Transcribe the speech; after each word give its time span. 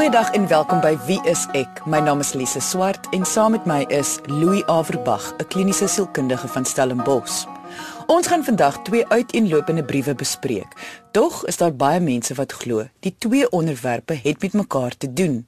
Goeiedag 0.00 0.30
en 0.32 0.46
welkom 0.48 0.78
by 0.80 0.94
Wie 1.04 1.18
is 1.28 1.42
ek? 1.52 1.82
My 1.84 1.98
naam 2.00 2.22
is 2.24 2.30
Lise 2.32 2.60
Swart 2.64 3.04
en 3.12 3.26
saam 3.28 3.52
met 3.52 3.66
my 3.68 3.82
is 3.92 4.14
Louis 4.32 4.62
Averbag, 4.64 5.26
'n 5.36 5.46
kliniese 5.52 5.88
sielkundige 5.88 6.48
van 6.48 6.64
Stellenbosch. 6.64 7.44
Ons 8.06 8.26
gaan 8.26 8.44
vandag 8.44 8.82
twee 8.82 9.06
uiteenlopende 9.06 9.84
briewe 9.84 10.14
bespreek. 10.14 10.72
Tog 11.12 11.44
is 11.46 11.56
daar 11.56 11.74
baie 11.74 12.00
mense 12.00 12.34
wat 12.34 12.52
glo 12.52 12.88
die 13.00 13.14
twee 13.18 13.50
onderwerpe 13.50 14.14
het 14.22 14.40
met 14.42 14.52
mekaar 14.52 14.96
te 14.96 15.12
doen. 15.12 15.46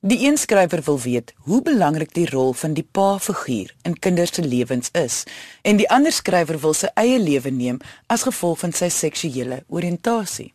Die 0.00 0.26
een 0.26 0.38
skrywer 0.38 0.82
wil 0.84 1.00
weet 1.00 1.34
hoe 1.36 1.62
belangrik 1.62 2.14
die 2.14 2.30
rol 2.30 2.52
van 2.52 2.72
die 2.72 2.88
pa-figuur 2.90 3.74
in 3.82 3.98
kinders 3.98 4.34
se 4.34 4.42
lewens 4.42 4.88
is, 4.92 5.24
en 5.62 5.76
die 5.76 5.90
ander 5.90 6.12
skrywer 6.12 6.58
wil 6.58 6.72
sy 6.72 6.86
eie 6.94 7.18
lewe 7.18 7.50
neem 7.50 7.78
as 8.06 8.22
gevolg 8.22 8.58
van 8.58 8.72
sy 8.72 8.88
seksuele 8.88 9.64
oriëntasie. 9.66 10.54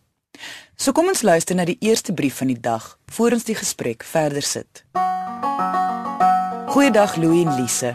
So 0.76 0.92
kom 0.92 1.08
ons 1.08 1.22
luister 1.22 1.56
na 1.56 1.66
die 1.70 1.78
eerste 1.86 2.14
brief 2.14 2.40
van 2.42 2.50
die 2.50 2.60
dag 2.60 2.98
voor 3.14 3.36
ons 3.38 3.46
die 3.46 3.56
gesprek 3.56 4.04
verder 4.04 4.42
sit. 4.42 4.82
Goeiedag 6.74 7.16
Louie 7.22 7.46
en 7.46 7.54
Lise. 7.60 7.94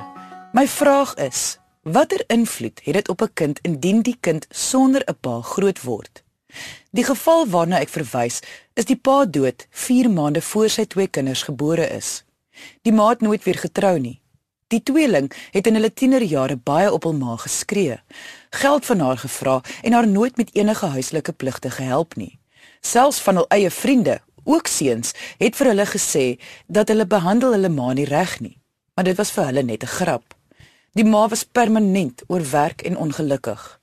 My 0.54 0.66
vraag 0.70 1.16
is: 1.18 1.58
watter 1.82 2.22
invloed 2.30 2.80
het 2.84 2.94
dit 2.94 3.08
op 3.08 3.22
'n 3.22 3.34
kind 3.34 3.58
indien 3.62 4.02
die 4.02 4.16
kind 4.20 4.46
sonder 4.50 5.02
'n 5.06 5.18
pa 5.20 5.40
groot 5.40 5.82
word? 5.82 6.22
Die 6.90 7.04
geval 7.04 7.46
waarna 7.46 7.80
ek 7.80 7.88
verwys, 7.88 8.40
is 8.74 8.84
die 8.84 8.96
pa 8.96 9.26
dood 9.26 9.66
4 9.70 10.10
maande 10.10 10.40
voor 10.40 10.68
sy 10.68 10.84
twee 10.84 11.06
kinders 11.06 11.42
gebore 11.42 11.88
is. 11.90 12.24
Die 12.82 12.92
ma 12.92 13.08
het 13.08 13.20
nooit 13.20 13.44
weer 13.44 13.58
getrou 13.58 13.98
nie. 13.98 14.22
Die 14.68 14.82
tweeling 14.82 15.32
het 15.50 15.66
in 15.66 15.74
hulle 15.74 15.92
tienerjare 15.92 16.56
baie 16.56 16.92
op 16.92 17.02
hul 17.02 17.12
ma 17.12 17.36
geskree, 17.36 18.00
geld 18.50 18.86
van 18.86 19.00
haar 19.00 19.18
gevra 19.18 19.60
en 19.82 19.92
haar 19.92 20.08
nooit 20.08 20.36
met 20.36 20.54
enige 20.54 20.86
huislike 20.86 21.32
pligte 21.32 21.70
gehelp 21.70 22.16
nie. 22.16 22.37
Selfs 22.80 23.20
van 23.20 23.36
hul 23.36 23.48
eie 23.48 23.70
vriende, 23.70 24.20
ook 24.44 24.66
seuns, 24.66 25.12
het 25.38 25.56
vir 25.56 25.66
hulle 25.72 25.86
gesê 25.86 26.26
dat 26.66 26.88
hulle 26.88 27.06
behandel 27.06 27.52
hulle 27.52 27.68
ma 27.68 27.92
nie 27.92 28.08
reg 28.08 28.40
nie, 28.40 28.56
maar 28.94 29.04
dit 29.04 29.16
was 29.16 29.30
vir 29.30 29.44
hulle 29.50 29.62
net 29.62 29.82
'n 29.82 29.94
grap. 29.98 30.34
Die 30.92 31.04
ma 31.04 31.28
was 31.28 31.44
permanent 31.44 32.22
oorwerk 32.26 32.82
en 32.82 32.96
ongelukkig. 32.96 33.80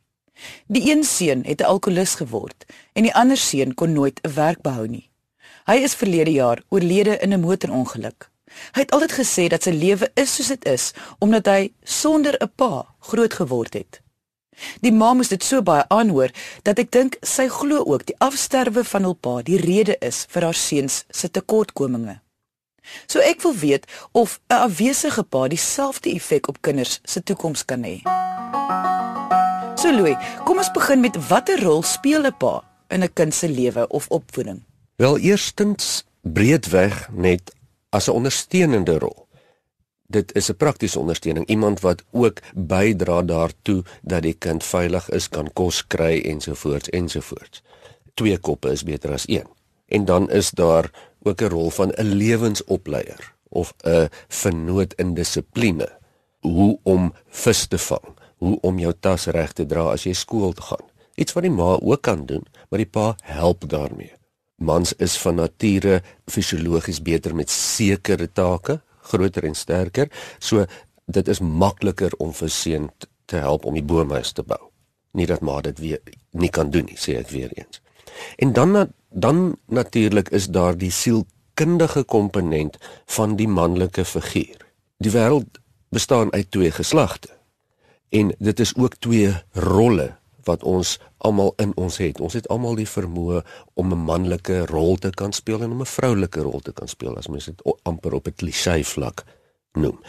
Die 0.68 0.92
een 0.92 1.04
seun 1.04 1.44
het 1.46 1.62
'n 1.62 1.70
alkolikus 1.74 2.16
geword 2.16 2.66
en 2.94 3.04
die 3.04 3.16
ander 3.16 3.38
seun 3.38 3.74
kon 3.74 3.94
nooit 3.94 4.20
'n 4.24 4.34
werk 4.34 4.62
behou 4.62 4.88
nie. 4.88 5.10
Hy 5.66 5.76
is 5.76 5.96
verlede 5.96 6.32
jaar 6.32 6.62
oorlede 6.70 7.18
in 7.18 7.34
'n 7.34 7.40
motorongeluk. 7.40 8.30
Hy 8.72 8.82
het 8.82 8.92
altyd 8.92 9.12
gesê 9.12 9.48
dat 9.48 9.64
sy 9.64 9.72
lewe 9.72 10.12
is 10.14 10.36
soos 10.36 10.48
dit 10.48 10.66
is 10.66 10.92
omdat 11.20 11.46
hy 11.46 11.74
sonder 11.84 12.36
'n 12.40 12.52
pa 12.56 12.86
groot 13.00 13.34
geword 13.34 13.74
het. 13.74 14.05
Die 14.82 14.92
ma 14.92 15.14
moes 15.14 15.32
dit 15.34 15.44
so 15.44 15.62
baie 15.62 15.86
aanhoor 15.90 16.32
dat 16.64 16.80
ek 16.80 16.92
dink 16.92 17.18
sy 17.22 17.48
glo 17.52 17.84
ook 17.86 18.06
die 18.06 18.18
afsterwe 18.24 18.84
van 18.84 19.04
hul 19.04 19.16
pa 19.16 19.42
die 19.42 19.60
rede 19.62 19.98
is 20.02 20.26
vir 20.30 20.48
haar 20.48 20.60
seuns 20.60 21.04
se 21.10 21.30
tekortkominge. 21.30 22.20
So 23.10 23.20
ek 23.20 23.42
wil 23.42 23.56
weet 23.58 23.86
of 24.12 24.40
'n 24.50 24.62
afwesige 24.68 25.24
pa 25.24 25.48
dieselfde 25.48 26.10
effek 26.14 26.48
op 26.48 26.62
kinders 26.62 27.00
se 27.04 27.24
toekoms 27.24 27.66
kan 27.66 27.84
hê. 27.84 28.02
So 29.76 29.92
Louis, 29.92 30.18
kom 30.46 30.58
ons 30.58 30.72
begin 30.72 31.00
met 31.00 31.28
watter 31.28 31.64
rol 31.64 31.84
speel 31.84 32.26
'n 32.26 32.38
pa 32.38 32.64
in 32.90 33.04
'n 33.04 33.14
kind 33.14 33.34
se 33.34 33.50
lewe 33.50 33.88
of 33.88 34.08
opvoeding? 34.10 34.64
Wel 34.96 35.18
eerstens 35.18 36.06
breedweg 36.22 37.10
net 37.12 37.52
as 37.90 38.08
'n 38.08 38.12
ondersteunende 38.12 39.00
rol 39.00 39.25
dit 40.08 40.36
is 40.36 40.50
'n 40.50 40.56
praktiese 40.56 41.00
ondersteuning, 41.00 41.48
iemand 41.48 41.80
wat 41.80 42.04
ook 42.12 42.40
bydra 42.56 43.22
daartoe 43.22 43.84
dat 44.02 44.22
die 44.22 44.34
kind 44.34 44.64
veilig 44.64 45.10
is, 45.10 45.30
kan 45.30 45.54
kos 45.54 45.88
kry 45.88 46.22
ensovoorts 46.22 46.90
ensovoorts. 46.90 47.64
Twee 48.14 48.38
koppe 48.38 48.72
is 48.72 48.84
beter 48.84 49.12
as 49.12 49.28
een. 49.28 49.48
En 49.88 50.06
dan 50.06 50.32
is 50.32 50.50
daar 50.50 50.92
ook 51.22 51.42
'n 51.42 51.50
rol 51.50 51.70
van 51.70 51.90
'n 51.90 52.04
lewensopleier 52.04 53.34
of 53.50 53.74
'n 53.84 54.10
vernoot 54.28 54.94
in 54.94 55.14
dissipline. 55.14 55.90
Hoe 56.40 56.80
om 56.84 57.14
vis 57.28 57.68
te 57.68 57.78
vang, 57.78 58.08
hoe 58.38 58.58
om 58.62 58.80
jou 58.80 58.94
tas 59.00 59.26
reg 59.26 59.52
te 59.52 59.66
dra 59.66 59.92
as 59.92 60.04
jy 60.04 60.14
skool 60.14 60.52
toe 60.52 60.64
gaan. 60.64 60.86
Iets 61.16 61.34
wat 61.34 61.44
die 61.44 61.52
ma 61.52 61.80
ook 61.82 62.02
kan 62.02 62.26
doen, 62.26 62.46
maar 62.70 62.78
die 62.78 62.90
pa 62.90 63.16
help 63.24 63.70
daarmee. 63.70 64.14
Mans 64.56 64.94
is 64.94 65.18
van 65.18 65.36
nature 65.36 66.02
fisiologies 66.26 67.02
beter 67.02 67.36
met 67.36 67.50
sekere 67.50 68.32
take, 68.32 68.82
groter 69.12 69.46
en 69.48 69.56
sterker. 69.56 70.10
So 70.40 70.66
dit 71.06 71.28
is 71.28 71.40
makliker 71.40 72.14
om 72.18 72.34
vir 72.34 72.50
seun 72.50 72.90
te 73.30 73.42
help 73.42 73.66
om 73.66 73.78
die 73.78 73.86
boomhuis 73.86 74.34
te 74.34 74.44
bou. 74.44 74.62
Nie 75.16 75.28
dat 75.30 75.42
maar 75.46 75.62
dit 75.66 75.80
weer 75.80 76.02
nie 76.32 76.50
kan 76.50 76.70
doen 76.74 76.90
nie, 76.90 76.98
sê 77.00 77.18
ek 77.22 77.32
weer 77.34 77.54
eens. 77.56 77.82
En 78.42 78.54
dan 78.54 78.94
dan 79.16 79.58
natuurlik 79.72 80.30
is 80.30 80.48
daar 80.48 80.78
die 80.78 80.92
sielkundige 80.92 82.04
komponent 82.04 82.78
van 83.06 83.36
die 83.36 83.48
manlike 83.48 84.06
figuur. 84.06 84.60
Die 84.98 85.12
wêreld 85.12 85.60
bestaan 85.90 86.34
uit 86.34 86.52
twee 86.52 86.72
geslagte. 86.72 87.30
En 88.10 88.36
dit 88.40 88.60
is 88.60 88.76
ook 88.76 88.96
twee 89.00 89.32
rolle 89.52 90.16
wat 90.44 90.64
ons 90.64 91.00
almal 91.26 91.54
in 91.62 91.74
ons 91.82 91.98
het. 92.02 92.22
Ons 92.22 92.38
het 92.38 92.48
almal 92.54 92.78
die 92.80 92.90
vermoë 92.90 93.42
om 93.74 93.94
'n 93.94 94.06
manlike 94.06 94.66
rol 94.72 94.96
te 94.96 95.10
kan 95.10 95.34
speel 95.34 95.62
en 95.62 95.72
om 95.72 95.82
'n 95.82 95.94
vroulike 95.98 96.42
rol 96.42 96.60
te 96.60 96.74
kan 96.74 96.88
speel 96.88 97.18
as 97.18 97.28
mens 97.28 97.46
dit 97.46 97.62
amper 97.84 98.14
op 98.14 98.28
'n 98.28 98.36
klise 98.36 98.84
vlak 98.84 99.24
noem. 99.74 100.00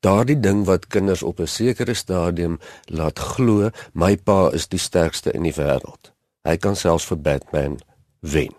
Daardie 0.00 0.40
ding 0.40 0.64
wat 0.64 0.86
kinders 0.86 1.22
op 1.22 1.40
'n 1.40 1.46
sekere 1.46 1.94
stadium 1.94 2.58
laat 2.84 3.18
glo, 3.18 3.70
my 3.92 4.16
pa 4.16 4.50
is 4.52 4.68
die 4.68 4.78
sterkste 4.78 5.32
in 5.32 5.42
die 5.42 5.54
wêreld. 5.54 6.12
Hy 6.42 6.56
kan 6.56 6.76
selfs 6.76 7.04
vir 7.04 7.18
Batman 7.18 7.78
wen. 8.20 8.54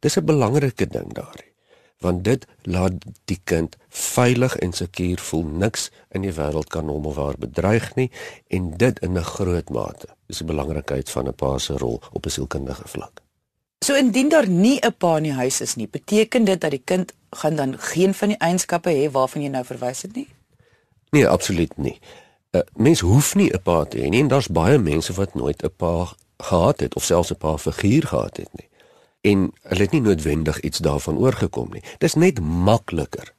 Dis 0.00 0.16
'n 0.16 0.24
belangrike 0.24 0.86
ding 0.86 1.12
daardie 1.12 1.50
want 2.00 2.24
dit 2.24 2.46
laat 2.62 2.92
die 3.24 3.40
kind 3.44 3.76
veilig 3.88 4.56
en 4.56 4.72
seker 4.72 5.18
voel 5.18 5.44
niks 5.44 5.90
in 6.08 6.24
die 6.24 6.32
wêreld 6.32 6.68
kan 6.72 6.88
hom 6.88 7.06
of 7.06 7.16
haar 7.16 7.36
bedreig 7.38 7.94
nie 7.94 8.10
en 8.48 8.70
dit 8.76 8.98
in 8.98 9.18
'n 9.18 9.30
groot 9.36 9.70
mate 9.70 10.08
is 10.30 10.42
die 10.42 10.46
belangrikheid 10.46 11.10
van 11.10 11.28
'n 11.28 11.34
pa 11.34 11.58
se 11.58 11.76
rol 11.76 12.00
op 12.12 12.26
'n 12.26 12.30
sielkundige 12.30 12.88
vlak. 12.88 13.20
So 13.84 13.94
indien 13.94 14.28
daar 14.28 14.48
nie 14.48 14.78
'n 14.80 14.94
pa 14.98 15.16
in 15.16 15.22
die 15.22 15.32
huis 15.32 15.60
is 15.60 15.74
nie, 15.74 15.88
beteken 15.88 16.44
dit 16.44 16.60
dat 16.60 16.70
die 16.70 16.82
kind 16.84 17.12
gaan 17.30 17.56
dan 17.56 17.78
geen 17.78 18.14
van 18.14 18.28
die 18.28 18.38
eienskappe 18.38 18.90
hê 18.90 19.10
waarvan 19.10 19.42
jy 19.42 19.48
nou 19.48 19.64
verwys 19.64 20.02
het 20.02 20.14
nie? 20.14 20.28
Nee, 21.10 21.28
absoluut 21.28 21.76
nie. 21.76 21.98
'n 22.50 22.56
uh, 22.56 22.62
Mens 22.76 23.00
hoef 23.00 23.34
nie 23.34 23.52
'n 23.52 23.62
pa 23.62 23.84
te 23.84 23.98
hê 23.98 24.08
nie 24.08 24.20
en 24.20 24.28
daar's 24.28 24.48
baie 24.48 24.78
mense 24.78 25.12
wat 25.12 25.34
nooit 25.34 25.62
'n 25.62 25.72
pa 25.76 26.12
gehad 26.38 26.80
het 26.80 26.94
of 26.94 27.04
selfs 27.04 27.30
'n 27.30 27.36
pa 27.36 27.56
figuur 27.56 28.06
gehad 28.06 28.36
het 28.36 28.48
nie 28.52 28.70
en 29.20 29.50
hulle 29.62 29.84
het 29.84 29.92
nie 29.92 30.00
noodwendig 30.00 30.60
iets 30.60 30.78
daarvan 30.78 31.18
oorgekom 31.18 31.68
nie. 31.72 31.82
Dis 31.98 32.14
net 32.14 32.40
makliker 32.40 33.34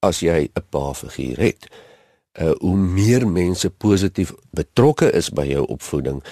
as 0.00 0.20
jy 0.20 0.48
'n 0.54 0.64
pa 0.70 0.94
figuur 0.94 1.38
het. 1.38 1.68
Uh 2.40 2.54
hoe 2.58 2.76
meer 2.76 3.28
mense 3.28 3.70
positief 3.70 4.32
betrokke 4.50 5.10
is 5.10 5.30
by 5.30 5.46
jou 5.46 5.66
opvoeding 5.66 6.22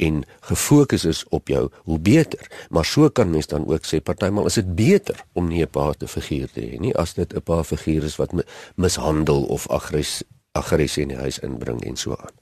en 0.00 0.22
gefokus 0.40 1.04
is 1.04 1.24
op 1.28 1.48
jou, 1.48 1.68
hoe 1.84 1.98
beter. 1.98 2.66
Maar 2.68 2.84
so 2.84 3.08
kan 3.08 3.30
mens 3.30 3.46
dan 3.46 3.66
ook 3.68 3.84
sê 3.84 4.00
partymal 4.00 4.46
is 4.46 4.56
dit 4.56 4.74
beter 4.74 5.24
om 5.32 5.48
nie 5.48 5.62
'n 5.62 5.70
pa 5.70 5.92
te 5.92 6.08
figuur 6.08 6.48
te 6.52 6.60
hê 6.60 6.78
nie 6.78 6.96
as 6.96 7.14
dit 7.14 7.34
'n 7.34 7.42
pa 7.42 7.62
figuur 7.62 8.04
is 8.04 8.16
wat 8.16 8.32
mishandel 8.74 9.44
of 9.44 9.68
aggress 9.68 10.22
aggressie 10.52 11.02
in 11.02 11.08
die 11.08 11.16
huis 11.16 11.38
inbring 11.38 11.84
en 11.84 11.96
so 11.96 12.16
aan. 12.16 12.34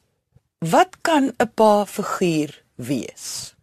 Wat 0.59 0.97
kan 1.01 1.33
'n 1.39 1.51
pa 1.55 1.87
figuur 1.87 2.62
wees? 2.75 3.55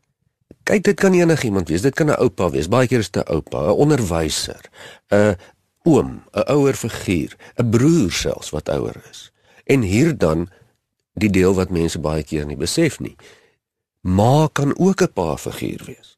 Kyk, 0.64 0.84
dit 0.84 0.96
kan 0.96 1.14
enigiemand 1.14 1.70
wees. 1.70 1.82
Dit 1.82 1.96
kan 1.96 2.08
'n 2.08 2.20
oupa 2.20 2.50
wees. 2.50 2.68
Baie 2.68 2.88
keer 2.88 3.00
is 3.00 3.12
dit 3.12 3.24
'n 3.24 3.34
oupa, 3.34 3.66
'n 3.66 3.78
onderwyser, 3.84 4.70
'n 5.10 5.36
oom, 5.84 6.24
'n 6.34 6.52
ouer 6.52 6.74
figuur, 6.74 7.36
'n 7.56 7.70
broer 7.70 8.12
selfs 8.12 8.50
wat 8.50 8.70
ouer 8.70 8.96
is. 9.10 9.32
En 9.66 9.82
hier 9.82 10.14
dan 10.18 10.50
die 11.14 11.30
deel 11.30 11.54
wat 11.58 11.74
mense 11.74 12.00
baie 12.00 12.24
keer 12.24 12.46
nie 12.46 12.60
besef 12.60 13.00
nie. 13.00 13.16
Ma 14.02 14.48
kan 14.54 14.78
ook 14.78 15.02
'n 15.02 15.14
pa 15.14 15.38
figuur 15.38 15.82
wees. 15.86 16.18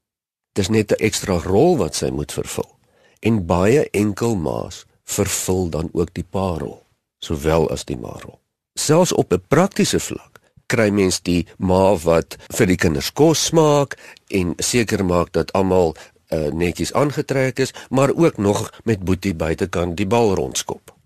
Dis 0.53 0.69
net 0.69 0.91
'n 0.91 1.03
ekstra 1.03 1.38
rol 1.38 1.78
wat 1.78 1.96
sy 1.96 2.09
moet 2.09 2.31
vervul. 2.31 2.78
En 3.20 3.46
baie 3.46 3.90
enkel 3.91 4.35
ma's 4.35 4.85
vervul 5.03 5.70
dan 5.70 5.90
ook 5.94 6.14
die 6.14 6.26
pa 6.29 6.58
rol, 6.58 6.84
sowel 7.20 7.70
as 7.70 7.85
die 7.85 7.97
ma 7.97 8.14
rol. 8.26 8.40
Selfs 8.73 9.14
op 9.14 9.34
'n 9.34 9.44
praktiese 9.47 9.99
vlak 9.99 10.38
kry 10.67 10.90
mens 10.90 11.22
die 11.23 11.47
ma 11.58 11.96
wat 12.03 12.35
vir 12.58 12.67
die 12.67 12.76
kinders 12.76 13.14
kos 13.14 13.52
maak 13.52 13.96
en 14.28 14.53
seker 14.59 15.05
maak 15.05 15.32
dat 15.32 15.52
almal 15.52 15.96
uh, 15.96 16.52
netjies 16.52 16.94
aangetrek 16.94 17.59
is, 17.59 17.73
maar 17.90 18.11
ook 18.11 18.38
nog 18.38 18.73
met 18.84 19.03
boetie 19.03 19.35
buitekant 19.35 19.97
die 19.97 20.08
bal 20.08 20.35
rondskop. 20.35 20.97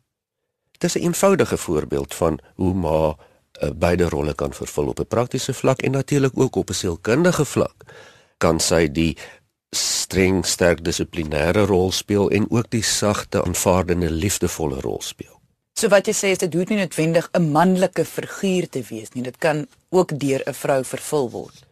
Dit 0.82 0.96
is 0.96 1.02
'n 1.02 1.06
eenvoudige 1.06 1.58
voorbeeld 1.58 2.16
van 2.16 2.40
hoe 2.56 2.74
ma 2.74 3.16
uh, 3.64 3.70
beide 3.76 4.10
rolle 4.10 4.34
kan 4.36 4.54
vervul 4.54 4.88
op 4.88 5.00
'n 5.00 5.08
praktiese 5.08 5.54
vlak 5.54 5.82
en 5.82 5.92
natuurlik 5.92 6.32
ook 6.36 6.56
op 6.56 6.70
'n 6.70 6.74
sielkundige 6.74 7.46
vlak. 7.46 7.78
Kan 8.38 8.60
sy 8.60 8.92
die 8.92 9.18
streng 9.70 10.46
sterk 10.46 10.84
dissiplinêre 10.84 11.66
rol 11.66 11.92
speel 11.92 12.30
en 12.30 12.52
ook 12.52 12.70
die 12.70 12.84
sagte 12.84 13.44
aanvaardende 13.44 14.12
liefdevolle 14.12 14.80
rol 14.80 15.02
speel. 15.02 15.40
So 15.80 15.88
wat 15.88 16.06
jy 16.06 16.14
sê 16.14 16.28
is 16.32 16.38
dit 16.38 16.54
hoef 16.54 16.68
nie 16.70 16.78
noodwendig 16.78 17.30
'n 17.32 17.52
manlike 17.52 18.06
figuur 18.06 18.70
te 18.70 18.84
wees 18.90 19.12
nie. 19.14 19.24
Dit 19.24 19.38
kan 19.38 19.68
ook 19.90 20.20
deur 20.20 20.42
'n 20.46 20.54
vrou 20.54 20.84
vervul 20.84 21.30
word. 21.30 21.66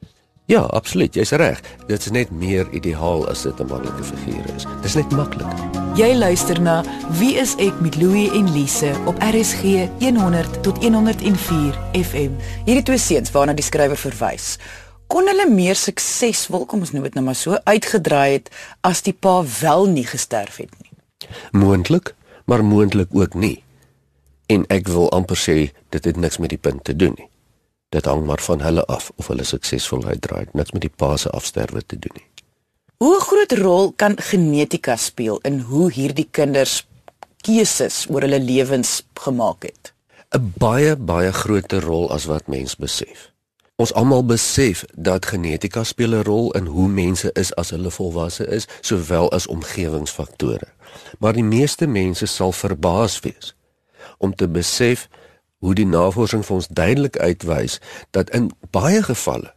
Ja, 0.49 0.63
absoluut, 0.73 1.13
jy's 1.13 1.29
reg. 1.37 1.59
Dit 1.85 2.01
is 2.01 2.09
net 2.09 2.31
meer 2.33 2.65
ideaal 2.73 3.27
as 3.29 3.43
dit 3.45 3.59
'n 3.61 3.67
manlike 3.69 4.03
figuur 4.03 4.45
is. 4.55 4.63
Dit 4.81 4.85
is 4.85 4.95
net 4.95 5.11
makliker. 5.11 5.69
Jy 5.95 6.15
luister 6.17 6.61
na 6.61 6.83
Wie 7.19 7.35
is 7.37 7.53
ek 7.55 7.79
met 7.81 7.95
Louie 7.95 8.31
en 8.31 8.51
Lise 8.51 8.95
op 9.05 9.15
RSG 9.21 9.85
100 9.99 10.63
tot 10.63 10.83
104 10.83 11.77
FM. 11.93 12.31
Hierdie 12.65 12.83
twee 12.83 12.97
seuns 12.97 13.31
waarna 13.31 13.53
die 13.53 13.63
skrywer 13.63 13.97
verwys, 13.97 14.57
kon 15.07 15.27
hulle 15.27 15.49
meer 15.49 15.75
suksesvol, 15.75 16.65
kom 16.65 16.79
ons 16.79 16.91
noem 16.91 17.03
dit 17.03 17.13
nou 17.13 17.25
maar 17.25 17.35
so, 17.35 17.57
uitgedraai 17.63 18.31
het 18.31 18.49
as 18.81 19.01
die 19.01 19.13
pa 19.13 19.43
wel 19.61 19.85
nie 19.85 20.05
gesterf 20.05 20.57
het 20.57 20.73
nie. 20.81 20.91
Moontlik, 21.51 22.15
maar 22.45 22.65
moontlik 22.65 23.07
ook 23.11 23.33
nie. 23.33 23.63
En 24.47 24.65
ek 24.69 24.87
wil 24.87 25.11
amper 25.11 25.37
sê 25.37 25.71
dit 25.89 26.05
het 26.05 26.17
niks 26.17 26.37
met 26.37 26.49
die 26.49 26.57
punt 26.57 26.83
te 26.83 26.95
doen 26.95 27.13
nie. 27.17 27.28
Dit 27.89 28.05
hang 28.05 28.25
maar 28.25 28.41
van 28.41 28.61
hulle 28.61 28.85
af 28.85 29.11
of 29.15 29.27
hulle 29.27 29.43
suksesvol 29.43 30.05
uitdraai. 30.05 30.45
Niks 30.53 30.71
met 30.71 30.81
die 30.85 30.93
pa 30.95 31.15
se 31.17 31.29
afsterwe 31.29 31.81
te 31.85 31.97
doen 31.99 32.13
nie. 32.13 32.27
Hoe 32.97 33.19
groot 33.21 33.51
rol 33.51 33.93
kan 33.95 34.17
genetika 34.21 34.95
speel 34.95 35.39
in 35.47 35.59
hoe 35.59 35.91
hierdie 35.91 36.27
kinders 36.31 36.83
keuses 37.41 38.05
oor 38.09 38.27
hulle 38.27 38.39
lewens 38.39 39.01
gemaak 39.13 39.63
het? 39.63 39.93
'n 40.35 40.53
Baie 40.57 40.95
baie 40.95 41.31
groter 41.33 41.81
rol 41.81 42.11
as 42.11 42.25
wat 42.25 42.47
mens 42.47 42.75
besef. 42.75 43.31
Ons 43.75 43.93
almal 43.93 44.25
besef 44.25 44.85
dat 44.93 45.25
genetika 45.25 45.83
speel 45.83 46.13
'n 46.13 46.23
rol 46.23 46.51
in 46.51 46.65
hoe 46.65 46.87
mense 46.87 47.29
is 47.33 47.55
as 47.55 47.69
hulle 47.69 47.91
volwasse 47.91 48.45
is, 48.47 48.67
sowel 48.81 49.31
as 49.31 49.47
omgewingsfaktore. 49.47 50.67
Maar 51.19 51.33
die 51.33 51.43
meeste 51.43 51.87
mense 51.87 52.25
sal 52.25 52.51
verbaas 52.51 53.19
wees 53.19 53.55
om 54.17 54.35
te 54.35 54.47
besef 54.47 55.07
hoe 55.59 55.75
die 55.75 55.85
navorsing 55.85 56.45
vir 56.45 56.55
ons 56.55 56.67
duidelik 56.67 57.17
uitwys 57.17 57.79
dat 58.15 58.29
in 58.35 58.51
baie 58.71 59.03
gevalle 59.03 59.53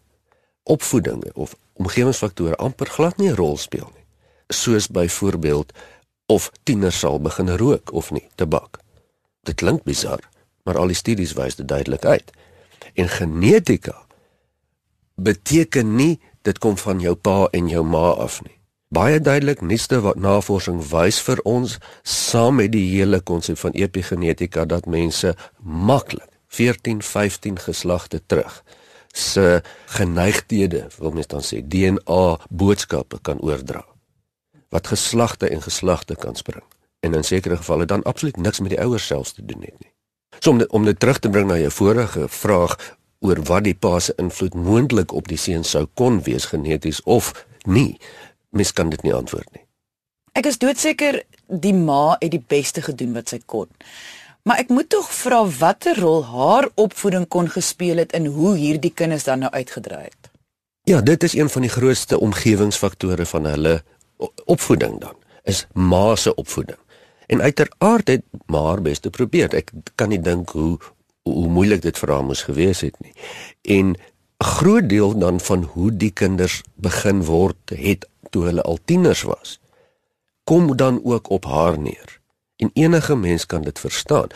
opvoeding 0.62 1.24
of 1.34 1.54
omgewingsfaktore 1.72 2.56
amper 2.56 2.86
glad 2.86 3.16
nie 3.16 3.30
'n 3.30 3.34
rol 3.34 3.56
speel 3.56 3.90
nie. 3.94 4.04
Soos 4.48 4.88
byvoorbeeld 4.88 5.72
of 6.26 6.50
tieners 6.62 6.98
sal 6.98 7.20
begin 7.20 7.56
rook 7.56 7.92
of 7.92 8.10
nie, 8.10 8.28
tabak. 8.34 8.78
Dit 9.42 9.54
klink 9.54 9.82
bizar, 9.82 10.20
maar 10.62 10.78
al 10.78 10.86
die 10.86 10.96
studies 10.96 11.32
wys 11.32 11.54
dit 11.54 11.68
duidelik 11.68 12.04
uit. 12.04 12.30
En 12.94 13.08
genetika 13.08 14.06
beteken 15.14 15.94
nie 15.96 16.20
dit 16.42 16.58
kom 16.58 16.76
van 16.76 17.00
jou 17.00 17.14
pa 17.14 17.48
en 17.50 17.68
jou 17.68 17.84
ma 17.84 18.10
af 18.10 18.42
nie. 18.42 18.61
Baie 18.92 19.20
duidelik 19.20 19.62
nuutste 19.64 20.02
wat 20.04 20.18
navorsing 20.20 20.82
wys 20.90 21.16
vir 21.24 21.40
ons 21.48 21.78
saam 22.04 22.58
met 22.60 22.74
die 22.74 22.84
hele 22.90 23.22
konsep 23.24 23.56
van 23.62 23.72
epigenetika 23.72 24.66
dat 24.68 24.84
mense 24.84 25.30
maklik 25.64 26.28
14, 26.52 27.00
15 27.00 27.56
geslagte 27.64 28.20
terug 28.26 28.58
se 29.16 29.62
geneigthede, 29.96 30.90
wil 30.98 31.14
mens 31.16 31.30
dan 31.32 31.40
sê, 31.40 31.62
DNA 31.64 32.24
boodskappe 32.50 33.16
kan 33.24 33.40
oordra 33.40 33.80
wat 34.72 34.90
geslagte 34.92 35.48
en 35.48 35.64
geslagte 35.64 36.16
kan 36.16 36.36
spring 36.36 36.64
en 37.00 37.16
in 37.16 37.24
sekere 37.24 37.56
gevalle 37.62 37.88
dan 37.88 38.04
absoluut 38.04 38.36
niks 38.36 38.60
met 38.60 38.74
die 38.74 38.80
ouers 38.80 39.06
selfs 39.06 39.32
te 39.32 39.44
doen 39.44 39.64
het 39.64 39.78
nie. 39.80 39.92
So 40.40 40.50
om 40.52 40.58
dit, 40.60 40.68
om 40.68 40.84
dit 40.84 41.00
terug 41.00 41.18
te 41.18 41.32
bring 41.32 41.48
na 41.48 41.56
jou 41.56 41.72
vorige 41.72 42.28
vraag 42.28 42.76
oor 43.24 43.40
wat 43.48 43.64
die 43.64 43.74
pa 43.74 43.96
se 44.04 44.12
invloed 44.20 44.52
moontlik 44.54 45.16
op 45.16 45.32
die 45.32 45.40
seun 45.40 45.64
sou 45.64 45.86
kon 45.94 46.20
wees 46.28 46.50
geneties 46.52 47.00
of 47.08 47.32
nie, 47.64 47.96
mens 48.52 48.72
kan 48.72 48.90
dit 48.92 49.02
nie 49.02 49.14
antwoord 49.14 49.48
nie. 49.52 49.64
Ek 50.32 50.48
is 50.48 50.58
doodseker 50.60 51.22
die 51.46 51.74
ma 51.76 52.16
het 52.20 52.30
die 52.32 52.44
beste 52.48 52.84
gedoen 52.84 53.12
wat 53.16 53.32
sy 53.32 53.40
kon. 53.46 53.68
Maar 54.48 54.62
ek 54.64 54.72
moet 54.74 54.88
tog 54.90 55.10
vra 55.14 55.42
watter 55.58 55.98
rol 56.00 56.24
haar 56.26 56.68
opvoeding 56.80 57.28
kon 57.28 57.50
gespeel 57.52 58.00
het 58.02 58.14
in 58.16 58.26
hoe 58.32 58.56
hierdie 58.58 58.92
kinders 58.94 59.28
dan 59.28 59.44
nou 59.44 59.50
uitgedraai 59.52 60.08
het. 60.08 60.30
Ja, 60.88 61.00
dit 61.00 61.22
is 61.22 61.36
een 61.38 61.50
van 61.52 61.62
die 61.62 61.70
grootste 61.70 62.18
omgewingsfaktore 62.18 63.26
van 63.26 63.44
hulle 63.46 63.82
opvoeding 64.50 64.98
dan. 65.00 65.14
Is 65.42 65.66
ma 65.72 66.16
se 66.16 66.34
opvoeding. 66.34 66.78
En 67.26 67.40
uiteraard 67.40 68.08
het 68.08 68.24
ma 68.46 68.64
haar 68.66 68.82
bes 68.82 68.98
te 68.98 69.10
probeer. 69.10 69.54
Ek 69.54 69.70
kan 69.94 70.10
nie 70.10 70.20
dink 70.20 70.50
hoe 70.56 70.78
hoe 71.22 71.46
moeilik 71.46 71.84
dit 71.84 71.98
vir 71.98 72.10
haar 72.10 72.24
moes 72.26 72.42
gewees 72.42 72.80
het 72.82 72.96
nie. 72.98 73.12
En 73.62 73.94
'n 73.94 74.44
groot 74.44 74.88
deel 74.88 75.18
dan 75.18 75.40
van 75.40 75.62
hoe 75.62 75.96
die 75.96 76.10
kinders 76.10 76.62
begin 76.74 77.22
word 77.24 77.70
het 77.70 78.08
toe 78.32 78.48
hulle 78.48 78.64
al 78.64 78.78
tieners 78.84 79.22
was, 79.28 79.58
kom 80.48 80.76
dan 80.76 81.00
ook 81.04 81.30
op 81.30 81.44
haar 81.44 81.78
neer. 81.78 82.18
En 82.56 82.70
enige 82.74 83.16
mens 83.16 83.46
kan 83.46 83.62
dit 83.62 83.78
verstaan. 83.78 84.28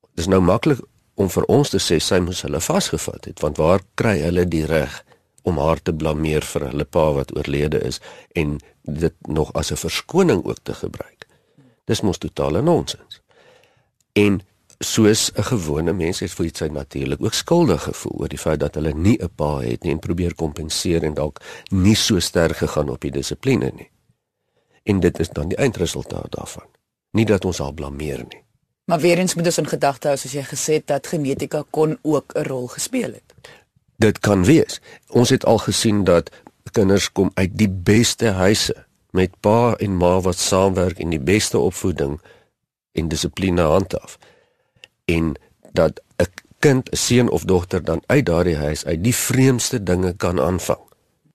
Dit 0.00 0.24
is 0.24 0.26
nou 0.26 0.40
maklik 0.42 0.80
om 1.14 1.30
vir 1.30 1.46
ons 1.50 1.70
te 1.70 1.80
sê 1.82 1.98
sy 2.02 2.18
moes 2.22 2.42
hulle 2.46 2.60
vasgevat 2.62 3.30
het, 3.30 3.40
want 3.42 3.58
waar 3.58 3.84
kry 3.98 4.18
hulle 4.22 4.46
die 4.48 4.64
reg 4.66 5.02
om 5.48 5.58
haar 5.58 5.80
te 5.82 5.94
blameer 5.94 6.44
vir 6.44 6.68
hulle 6.70 6.84
pa 6.84 7.06
wat 7.16 7.32
oorlede 7.36 7.80
is 7.86 8.00
en 8.38 8.58
dit 8.82 9.14
nog 9.26 9.52
as 9.58 9.72
'n 9.72 9.82
verskoning 9.82 10.44
ook 10.44 10.60
te 10.62 10.74
gebruik? 10.74 11.26
Dis 11.84 12.00
mos 12.00 12.18
totale 12.18 12.62
nonsens. 12.62 13.20
En 14.12 14.40
soos 14.78 15.30
'n 15.34 15.42
gewone 15.42 15.92
mens 15.92 16.20
het 16.20 16.30
vir 16.30 16.50
sy 16.52 16.66
natuurlik 16.66 17.22
ook 17.22 17.34
skuldig 17.34 17.82
gevoel 17.82 18.20
oor 18.20 18.28
die 18.28 18.38
feit 18.38 18.60
dat 18.60 18.74
hulle 18.74 18.92
nie 18.94 19.18
'n 19.20 19.30
pa 19.34 19.58
het 19.58 19.82
nie 19.82 19.92
en 19.92 19.98
probeer 19.98 20.34
kompenseer 20.34 21.04
en 21.04 21.14
dalk 21.14 21.40
nie 21.70 21.96
so 21.96 22.18
sterk 22.18 22.56
gegaan 22.56 22.88
op 22.88 23.00
die 23.00 23.10
dissipline 23.10 23.72
nie. 23.74 23.90
En 24.82 25.00
dit 25.00 25.18
is 25.18 25.28
dan 25.28 25.48
die 25.48 25.56
eindresultaat 25.56 26.32
daarvan 26.32 26.66
nie 27.10 27.24
dat 27.24 27.44
ons 27.44 27.58
haar 27.58 27.74
blameer 27.74 28.24
nie. 28.28 28.42
Maar 28.84 29.00
weer 29.00 29.18
eens 29.18 29.34
moet 29.34 29.46
ons 29.46 29.58
in 29.58 29.68
gedagte 29.68 30.08
hou 30.08 30.16
soos 30.16 30.32
jy 30.32 30.44
gesê 30.48 30.78
het 30.80 30.86
dat 30.86 31.06
genetika 31.06 31.64
kon 31.70 31.98
ook 32.02 32.32
'n 32.34 32.46
rol 32.48 32.66
gespeel 32.66 33.12
het. 33.12 33.34
Dit 33.96 34.18
kan 34.18 34.44
wees. 34.44 34.80
Ons 35.08 35.28
het 35.28 35.44
al 35.44 35.58
gesien 35.58 36.04
dat 36.04 36.30
kinders 36.72 37.12
kom 37.12 37.30
uit 37.34 37.58
die 37.58 37.68
beste 37.68 38.26
huise 38.26 38.86
met 39.10 39.40
pa 39.40 39.74
en 39.76 39.96
ma 39.96 40.20
wat 40.20 40.36
saamwerk 40.36 40.98
in 40.98 41.10
die 41.10 41.20
beste 41.20 41.58
opvoeding 41.58 42.20
en 42.92 43.08
dissipline 43.08 43.62
handhaaf. 43.62 44.18
En 45.08 45.34
dat 45.72 46.00
'n 46.16 46.26
kind, 46.58 46.90
'n 46.90 46.96
seun 46.96 47.30
of 47.30 47.44
dogter 47.44 47.84
dan 47.84 48.02
uit 48.06 48.26
daardie 48.26 48.56
huis 48.56 48.84
uit 48.84 49.04
die 49.04 49.14
vreemdste 49.14 49.82
dinge 49.82 50.16
kan 50.16 50.40
aanvang. 50.40 50.84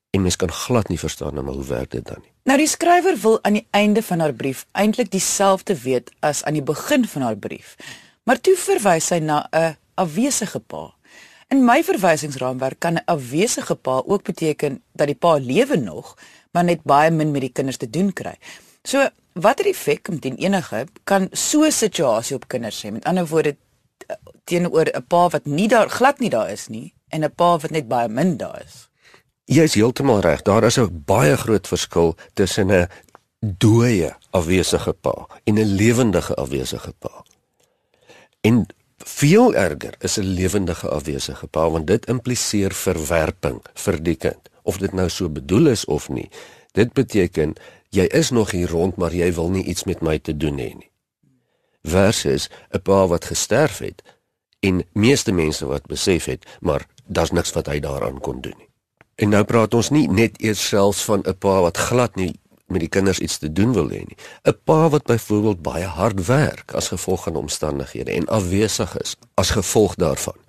En 0.10 0.22
mens 0.22 0.36
kan 0.36 0.52
glad 0.52 0.88
nie 0.88 1.00
verstaan 1.00 1.34
nou 1.34 1.48
hoe 1.48 1.66
werk 1.66 1.92
dit 1.92 2.06
dan 2.06 2.18
nie. 2.22 2.32
Nou 2.44 2.58
die 2.58 2.68
skrywer 2.68 3.18
wil 3.22 3.44
aan 3.44 3.54
die 3.54 3.68
einde 3.72 4.04
van 4.04 4.20
haar 4.20 4.34
brief 4.34 4.66
eintlik 4.72 5.12
dieselfde 5.12 5.82
weet 5.82 6.12
as 6.20 6.44
aan 6.44 6.54
die 6.54 6.64
begin 6.64 7.08
van 7.08 7.22
haar 7.22 7.38
brief. 7.38 7.76
Maar 8.24 8.42
toe 8.42 8.56
verwys 8.58 9.06
sy 9.06 9.20
na 9.20 9.48
'n 9.52 9.78
afwesige 9.94 10.60
pa. 10.60 10.94
In 11.48 11.66
my 11.66 11.84
verwysingsraamwerk 11.84 12.80
kan 12.80 12.94
'n 12.94 13.06
afwesige 13.06 13.76
pa 13.76 14.02
ook 14.06 14.24
beteken 14.24 14.82
dat 14.92 15.08
die 15.08 15.16
pa 15.16 15.34
lewe 15.38 15.78
nog, 15.78 16.18
maar 16.52 16.64
net 16.64 16.84
baie 16.84 17.12
min 17.12 17.32
met 17.32 17.42
die 17.42 17.52
kinders 17.52 17.78
te 17.78 17.90
doen 17.90 18.14
kry. 18.14 18.36
So, 18.84 19.10
watter 19.34 19.66
effek 19.66 20.08
om 20.08 20.20
teen 20.20 20.36
enige 20.36 20.88
kan 21.04 21.28
so 21.32 21.64
'n 21.64 21.72
situasie 21.72 22.36
op 22.36 22.48
kinders 22.48 22.84
hê? 22.86 22.92
Met 22.92 23.06
ander 23.06 23.28
woorde 23.28 23.56
teenoor 24.44 24.88
'n 24.94 25.06
pa 25.08 25.30
wat 25.30 25.46
nie 25.46 25.68
daar 25.68 25.90
glad 25.90 26.20
nie 26.20 26.30
daar 26.30 26.50
is 26.50 26.68
nie 26.68 26.94
en 27.10 27.24
'n 27.24 27.36
pa 27.36 27.58
wat 27.58 27.72
net 27.72 27.88
baie 27.88 28.08
min 28.08 28.38
daar 28.38 28.62
is. 28.66 28.90
Jy 29.46 29.64
is 29.64 29.74
heeltemal 29.74 30.20
reg. 30.20 30.42
Daar 30.42 30.64
is 30.64 30.80
'n 30.80 31.04
baie 31.06 31.38
groot 31.38 31.68
verskil 31.68 32.16
tussen 32.34 32.72
'n 32.72 32.88
dooie 33.40 34.16
afwesige 34.32 34.94
pa 34.94 35.28
en 35.44 35.54
'n 35.60 35.76
lewendige 35.76 36.36
afwesige 36.36 36.94
pa. 37.00 37.26
En 38.42 38.66
veel 38.98 39.54
erger 39.56 39.96
is 40.00 40.18
'n 40.18 40.24
lewendige 40.24 40.90
afwesige 40.90 41.48
pa 41.48 41.70
want 41.70 41.88
dit 41.88 42.06
impliseer 42.06 42.74
verwerping 42.74 43.62
vir 43.74 44.04
die 44.04 44.16
kind, 44.16 44.50
of 44.62 44.78
dit 44.78 44.94
nou 44.94 45.10
so 45.10 45.30
bedoel 45.30 45.68
is 45.68 45.86
of 45.86 46.10
nie. 46.10 46.30
Dit 46.72 46.94
beteken 46.94 47.54
jy 47.90 48.04
is 48.04 48.30
nog 48.30 48.52
hier 48.52 48.70
rond, 48.70 48.96
maar 48.96 49.14
jy 49.14 49.34
wil 49.34 49.50
nie 49.50 49.64
iets 49.64 49.84
met 49.84 50.02
my 50.02 50.20
te 50.20 50.38
doen 50.38 50.58
hê 50.58 50.74
nie. 50.76 50.93
Versus 51.84 52.50
'n 52.72 52.82
pa 52.82 53.08
wat 53.08 53.26
gesterf 53.26 53.78
het 53.78 54.02
en 54.60 54.84
meeste 54.94 55.32
mense 55.32 55.66
wat 55.66 55.86
besef 55.86 56.26
het, 56.26 56.46
maar 56.60 56.86
daar's 57.06 57.32
niks 57.32 57.52
wat 57.52 57.68
hy 57.68 57.80
daaraan 57.80 58.20
kon 58.20 58.42
doen 58.42 58.56
nie. 58.58 58.70
En 59.16 59.30
nou 59.30 59.44
praat 59.44 59.74
ons 59.74 59.90
nie 59.90 60.08
net 60.08 60.42
eers 60.42 60.68
selfs 60.68 61.04
van 61.04 61.22
'n 61.26 61.38
pa 61.38 61.62
wat 61.62 61.78
glad 61.78 62.16
nie 62.16 62.40
met 62.68 62.80
die 62.80 62.90
kinders 62.90 63.20
iets 63.20 63.38
te 63.38 63.52
doen 63.52 63.74
wil 63.74 63.90
hê 63.90 64.02
nie. 64.08 64.18
'n 64.44 64.58
Pa 64.64 64.90
wat 64.90 65.04
byvoorbeeld 65.04 65.62
baie 65.62 65.86
hard 65.86 66.26
werk 66.26 66.74
as 66.74 66.88
gevolg 66.88 67.24
van 67.24 67.36
omstandighede 67.36 68.12
en 68.12 68.28
afwesig 68.28 68.98
is 69.02 69.16
as 69.34 69.50
gevolg 69.50 69.96
daarvan. 69.96 70.40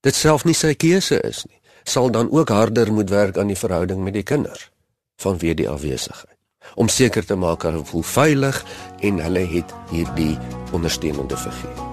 Dit 0.00 0.14
self 0.14 0.44
nie 0.44 0.54
sy 0.54 0.74
keuse 0.74 1.20
is 1.20 1.44
nie. 1.44 1.60
Sal 1.84 2.10
dan 2.10 2.30
ook 2.30 2.48
harder 2.48 2.92
moet 2.92 3.10
werk 3.10 3.38
aan 3.38 3.46
die 3.46 3.56
verhouding 3.56 4.02
met 4.02 4.12
die 4.12 4.22
kinders 4.22 4.70
vanweë 5.16 5.54
die 5.54 5.68
afwesigheid 5.68 6.37
om 6.74 6.88
seker 6.88 7.26
te 7.26 7.34
maak 7.34 7.62
hulle 7.66 7.84
voel 7.84 8.02
veilig 8.02 8.64
en 9.00 9.18
hulle 9.22 9.46
het 9.54 9.74
hierdie 9.90 10.38
ondersteunende 10.72 11.36
figuur. 11.36 11.86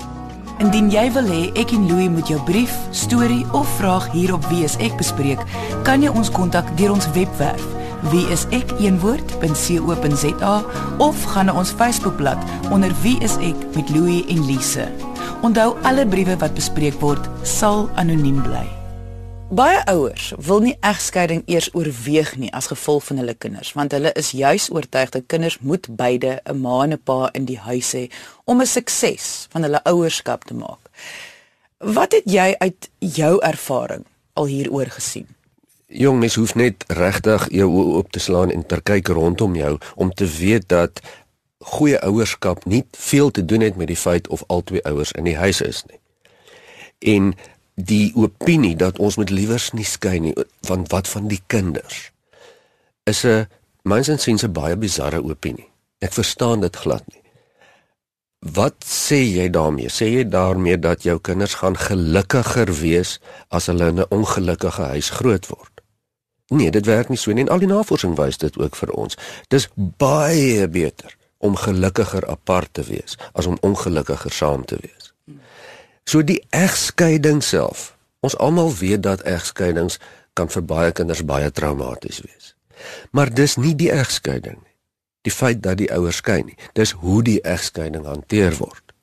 Indien 0.63 0.88
jy 0.91 1.12
wil 1.12 1.27
hê 1.27 1.51
ek 1.60 1.72
en 1.75 1.88
Louie 1.89 2.10
moet 2.10 2.27
jou 2.31 2.39
brief, 2.48 2.72
storie 2.95 3.43
of 3.51 3.67
vraag 3.79 4.05
hierop 4.13 4.45
wees 4.53 4.75
ek 4.79 4.95
bespreek, 5.01 5.41
kan 5.84 6.03
jy 6.03 6.10
ons 6.15 6.31
kontak 6.31 6.77
deur 6.79 6.91
ons 6.95 7.12
webwerf 7.17 7.65
wieisek1woord.co.za 8.12 10.55
of 11.01 11.17
gaan 11.34 11.48
na 11.50 11.53
ons 11.57 11.74
Facebookblad 11.74 12.38
onder 12.69 12.93
wie 13.01 13.17
is 13.25 13.34
ek 13.41 13.57
met 13.75 13.89
Louie 13.89 14.22
en 14.29 14.45
Lise. 14.45 14.86
Onthou 15.41 15.75
alle 15.84 16.07
briewe 16.07 16.38
wat 16.41 16.53
bespreek 16.57 17.01
word 17.01 17.29
sal 17.43 17.89
anoniem 18.00 18.43
bly. 18.45 18.84
Baie 19.53 19.83
ouers 19.85 20.31
wil 20.41 20.63
nie 20.65 20.73
egskeiding 20.81 21.43
eers 21.45 21.67
oorweeg 21.77 22.31
nie 22.41 22.49
as 22.57 22.71
gevolg 22.71 23.03
van 23.05 23.19
hulle 23.21 23.35
kinders, 23.37 23.75
want 23.77 23.93
hulle 23.93 24.09
is 24.17 24.31
juis 24.33 24.71
oortuig 24.73 25.11
dat 25.13 25.27
kinders 25.29 25.59
moet 25.61 25.85
beide 25.99 26.41
'n 26.49 26.61
ma 26.61 26.83
en 26.83 26.93
'n 26.93 27.03
pa 27.03 27.29
in 27.33 27.45
die 27.45 27.59
huis 27.59 27.93
hê 27.93 28.09
om 28.45 28.61
'n 28.61 28.65
sukses 28.65 29.47
van 29.51 29.61
hulle 29.61 29.83
ouerskap 29.83 30.43
te 30.43 30.53
maak. 30.53 30.89
Wat 31.77 32.11
het 32.11 32.25
jy 32.25 32.55
uit 32.57 32.89
jou 32.99 33.39
ervaring 33.41 34.05
al 34.33 34.45
hieroor 34.45 34.89
gesien? 34.89 35.27
Jong 35.87 36.19
mens 36.19 36.35
hoef 36.35 36.55
net 36.55 36.83
regtig 36.87 37.47
jou 37.51 37.69
oë 37.69 37.95
oop 37.95 38.11
te 38.11 38.19
slaan 38.19 38.51
en 38.51 38.65
te 38.65 38.81
kyk 38.81 39.07
rondom 39.07 39.55
jou 39.55 39.77
om 39.95 40.13
te 40.13 40.25
weet 40.25 40.67
dat 40.67 41.01
goeie 41.57 42.01
ouerskap 42.01 42.65
nie 42.65 42.85
veel 42.91 43.31
te 43.31 43.45
doen 43.45 43.61
het 43.61 43.75
met 43.75 43.87
die 43.87 43.97
feit 43.97 44.27
of 44.27 44.43
albei 44.47 44.81
ouers 44.81 45.11
in 45.11 45.23
die 45.23 45.37
huis 45.37 45.61
is 45.61 45.83
nie. 45.85 45.99
En 46.99 47.35
die 47.75 48.12
opinie 48.15 48.75
dat 48.75 49.00
ons 49.00 49.17
met 49.20 49.29
liewers 49.29 49.72
nie 49.72 49.86
skei 49.86 50.20
nie 50.20 50.34
van 50.67 50.86
wat 50.88 51.08
van 51.12 51.27
die 51.27 51.41
kinders 51.48 52.12
is 53.03 53.24
'n 53.25 53.48
myns 53.84 54.08
en 54.08 54.20
sins 54.20 54.44
'n 54.44 54.51
baie 54.51 54.75
bizarre 54.75 55.24
opinie. 55.24 55.70
Ek 56.00 56.13
verstaan 56.13 56.60
dit 56.60 56.75
glad 56.75 57.03
nie. 57.08 57.22
Wat 58.39 58.75
sê 58.86 59.22
jy 59.38 59.50
daarmee? 59.50 59.89
Sê 59.89 60.05
jy 60.05 60.29
daarmee 60.29 60.79
dat 60.79 61.03
jou 61.03 61.20
kinders 61.20 61.53
gaan 61.53 61.77
gelukkiger 61.77 62.74
wees 62.79 63.20
as 63.50 63.65
hulle 63.65 63.88
in 63.88 64.00
'n 64.00 64.10
ongelukkige 64.10 64.82
huis 64.82 65.10
groot 65.10 65.48
word? 65.48 65.82
Nee, 66.48 66.72
dit 66.72 66.86
werk 66.86 67.10
nie 67.10 67.17
so 67.17 67.32
nie 67.32 67.41
en 67.41 67.50
al 67.50 67.60
die 67.60 67.67
navorsing 67.67 68.15
wys 68.15 68.38
dit 68.38 68.58
ook 68.58 68.75
vir 68.75 68.91
ons. 68.91 69.17
Dis 69.48 69.70
baie 69.75 70.67
beter 70.67 71.17
om 71.38 71.55
gelukkiger 71.55 72.27
apart 72.29 72.74
te 72.74 72.84
wees 72.84 73.17
as 73.34 73.46
om 73.46 73.58
ongelukkiger 73.62 74.32
saam 74.32 74.65
te 74.65 74.77
wees. 74.82 75.13
So 76.05 76.21
die 76.21 76.41
egskeiding 76.50 77.41
self. 77.43 77.95
Ons 78.21 78.38
almal 78.38 78.69
weet 78.77 79.03
dat 79.03 79.25
egskeidings 79.25 80.00
kan 80.33 80.50
vir 80.50 80.63
baie 80.63 80.91
kinders 80.91 81.24
baie 81.25 81.51
traumaties 81.51 82.21
wees. 82.21 82.53
Maar 83.12 83.33
dis 83.33 83.55
nie 83.57 83.74
die 83.75 83.91
egskeiding 83.91 84.57
nie. 84.59 84.75
Die 85.25 85.33
feit 85.33 85.63
dat 85.65 85.79
die 85.81 85.89
ouers 85.93 86.21
skei 86.21 86.43
nie, 86.45 86.57
dis 86.77 86.93
hoe 87.01 87.24
die 87.25 87.39
egskeiding 87.41 88.05
hanteer 88.05 88.53
word. 88.59 88.93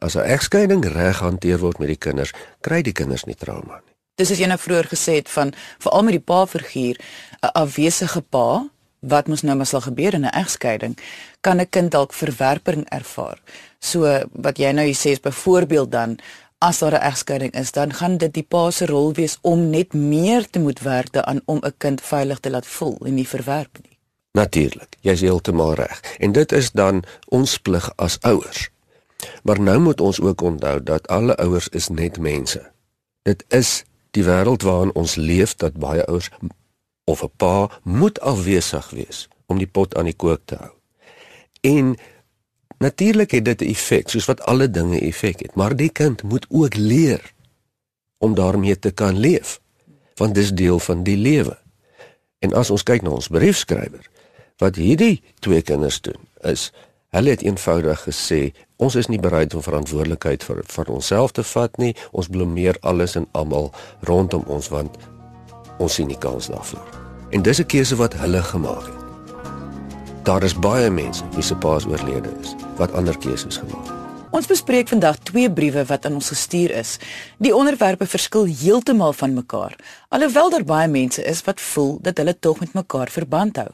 As 0.00 0.16
'n 0.16 0.26
egskeiding 0.26 0.84
reg 0.84 1.20
hanteer 1.20 1.58
word 1.58 1.78
met 1.78 1.88
die 1.88 1.96
kinders, 1.96 2.32
kry 2.60 2.82
die 2.82 2.92
kinders 2.92 3.24
nie 3.24 3.36
trauma 3.36 3.80
nie. 3.84 3.94
Dis 4.16 4.30
as 4.30 4.38
jy 4.38 4.46
nou 4.46 4.58
vroeër 4.58 4.88
gesê 4.88 5.14
het 5.14 5.28
van 5.28 5.54
veral 5.78 6.02
met 6.02 6.12
die 6.12 6.26
pa 6.30 6.46
figuur, 6.46 6.96
'n 7.42 7.52
afwesige 7.54 8.20
pa 8.20 8.68
wat 9.00 9.28
mos 9.28 9.42
nou 9.42 9.56
maar 9.56 9.66
sal 9.66 9.80
gebeur 9.80 10.14
in 10.14 10.24
'n 10.24 10.34
egskeiding, 10.34 10.98
kan 11.40 11.60
'n 11.60 11.68
kind 11.68 11.90
dalk 11.90 12.12
verwerping 12.12 12.88
ervaar. 12.88 13.38
So 13.80 14.06
wat 14.32 14.58
jy 14.58 14.72
nou 14.76 14.86
sê 14.94 15.16
is 15.16 15.20
byvoorbeeld 15.24 15.90
dan 15.90 16.18
as 16.60 16.78
daar 16.78 16.92
'n 16.92 17.06
egskeiding 17.10 17.52
is, 17.52 17.72
dan 17.72 17.92
gaan 17.92 18.16
dit 18.16 18.32
die 18.34 18.42
pa 18.42 18.70
se 18.70 18.86
rol 18.86 19.12
wees 19.12 19.38
om 19.40 19.70
net 19.70 19.92
meer 19.92 20.50
te 20.50 20.58
moet 20.58 20.80
werk 20.80 21.12
daaraan 21.12 21.40
om 21.44 21.58
'n 21.62 21.74
kind 21.78 22.00
veilig 22.00 22.38
te 22.40 22.50
laat 22.50 22.66
voel 22.66 22.98
en 23.04 23.14
nie 23.14 23.28
verwerp 23.28 23.78
nie. 23.82 23.98
Natuurlik, 24.32 24.96
jy's 25.00 25.20
heeltemal 25.20 25.74
reg. 25.74 26.00
En 26.18 26.32
dit 26.32 26.52
is 26.52 26.70
dan 26.70 27.04
ons 27.28 27.58
plig 27.58 27.92
as 27.96 28.20
ouers. 28.20 28.70
Maar 29.42 29.60
nou 29.60 29.78
moet 29.78 30.00
ons 30.00 30.20
ook 30.20 30.40
onthou 30.40 30.82
dat 30.82 31.08
alle 31.08 31.36
ouers 31.36 31.68
is 31.68 31.88
net 31.88 32.18
mense. 32.18 32.70
Dit 33.22 33.44
is 33.48 33.84
die 34.10 34.24
wêreld 34.24 34.62
waarin 34.62 34.94
ons 34.94 35.14
leef 35.14 35.54
dat 35.54 35.72
baie 35.72 36.06
ouers 36.06 36.30
of 37.04 37.22
'n 37.22 37.32
pa 37.36 37.80
moet 37.82 38.20
afwesig 38.20 38.90
wees 38.90 39.28
om 39.46 39.58
die 39.58 39.66
pot 39.66 39.96
aan 39.96 40.04
die 40.04 40.16
kook 40.16 40.40
te 40.44 40.54
hou. 40.54 40.72
En 41.60 41.96
natuurlik 42.80 43.30
het 43.30 43.44
dit 43.44 43.60
'n 43.60 43.70
effek, 43.70 44.08
soos 44.08 44.26
wat 44.26 44.40
alle 44.40 44.70
dinge 44.70 45.00
effek 45.00 45.40
het, 45.40 45.54
maar 45.54 45.76
die 45.76 45.92
kind 45.92 46.22
moet 46.22 46.46
ook 46.48 46.74
leer 46.74 47.32
om 48.18 48.34
daarmee 48.34 48.78
te 48.78 48.90
kan 48.90 49.18
leef, 49.18 49.60
want 50.14 50.34
dis 50.34 50.52
deel 50.52 50.78
van 50.78 51.02
die 51.02 51.16
lewe. 51.16 51.58
En 52.38 52.52
as 52.52 52.70
ons 52.70 52.82
kyk 52.82 53.02
na 53.02 53.10
ons 53.10 53.28
briefskrywer, 53.28 54.10
wat 54.56 54.76
hierdie 54.76 55.22
twee 55.38 55.62
kinders 55.62 56.00
doen, 56.00 56.20
is 56.40 56.72
hulle 57.08 57.30
het 57.34 57.42
eenvoudig 57.42 58.04
gesê 58.06 58.52
ons 58.76 58.94
is 58.94 59.08
nie 59.12 59.20
bereid 59.20 59.54
om 59.54 59.64
verantwoordelikheid 59.64 60.44
vir 60.44 60.62
vir 60.66 60.92
onsself 60.94 61.34
te 61.36 61.44
vat 61.44 61.76
nie. 61.82 61.94
Ons 62.12 62.30
blameer 62.32 62.76
alles 62.80 63.16
en 63.16 63.28
almal 63.32 63.72
rondom 64.08 64.46
ons 64.46 64.70
want 64.72 64.96
ons 65.78 65.94
sien 65.94 66.08
nie 66.08 66.18
kans 66.20 66.48
daarvoor. 66.52 66.96
En 67.30 67.42
dis 67.42 67.60
'n 67.60 67.66
keuse 67.66 67.96
wat 67.96 68.14
hulle 68.14 68.42
gemaak 68.42 68.86
het. 68.86 68.99
Daar 70.22 70.42
is 70.42 70.54
baie 70.54 70.90
mense 70.90 71.24
wie 71.32 71.42
se 71.42 71.56
paas 71.56 71.86
oorlede 71.86 72.28
is 72.40 72.52
wat 72.76 72.92
ander 72.92 73.16
keuses 73.18 73.56
gemaak 73.56 73.86
het. 73.86 73.96
Ons 74.30 74.46
bespreek 74.46 74.88
vandag 74.88 75.16
twee 75.26 75.50
briewe 75.50 75.84
wat 75.88 76.04
aan 76.06 76.18
ons 76.20 76.28
gestuur 76.28 76.70
is. 76.70 76.98
Die 77.38 77.54
onderwerpe 77.56 78.06
verskil 78.06 78.44
heeltemal 78.46 79.12
van 79.12 79.34
mekaar, 79.34 79.74
alhoewel 80.08 80.50
daar 80.50 80.64
baie 80.64 80.88
mense 80.88 81.24
is 81.24 81.40
wat 81.48 81.60
voel 81.60 81.98
dat 82.04 82.20
hulle 82.20 82.36
tog 82.38 82.60
met 82.60 82.76
mekaar 82.76 83.10
verband 83.10 83.56
hou. 83.56 83.70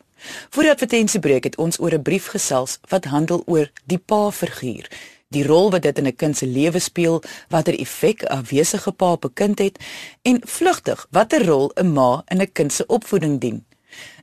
Voor 0.50 0.62
die 0.62 0.72
advertensiebreek 0.72 1.50
het 1.50 1.58
ons 1.58 1.80
oor 1.80 1.98
'n 1.98 2.02
brief 2.02 2.26
gesels 2.26 2.78
wat 2.88 3.04
handel 3.04 3.42
oor 3.46 3.70
die 3.84 3.98
pa-figuur 3.98 4.88
die 5.34 5.44
rol 5.46 5.70
wat 5.74 5.82
dit 5.82 5.98
in 5.98 6.06
'n 6.06 6.16
kind 6.16 6.36
se 6.36 6.46
lewe 6.46 6.78
speel, 6.78 7.22
watter 7.48 7.74
effek 7.78 8.22
'n 8.22 8.26
afwesige 8.26 8.92
pa 8.92 9.12
op 9.12 9.24
'n 9.24 9.34
kind 9.34 9.58
het 9.58 9.78
en 10.22 10.40
vlugtig 10.44 11.06
watter 11.10 11.46
rol 11.46 11.70
'n 11.74 11.92
ma 11.92 12.22
in 12.28 12.40
'n 12.40 12.52
kind 12.52 12.72
se 12.72 12.86
opvoeding 12.86 13.40
dien. 13.40 13.65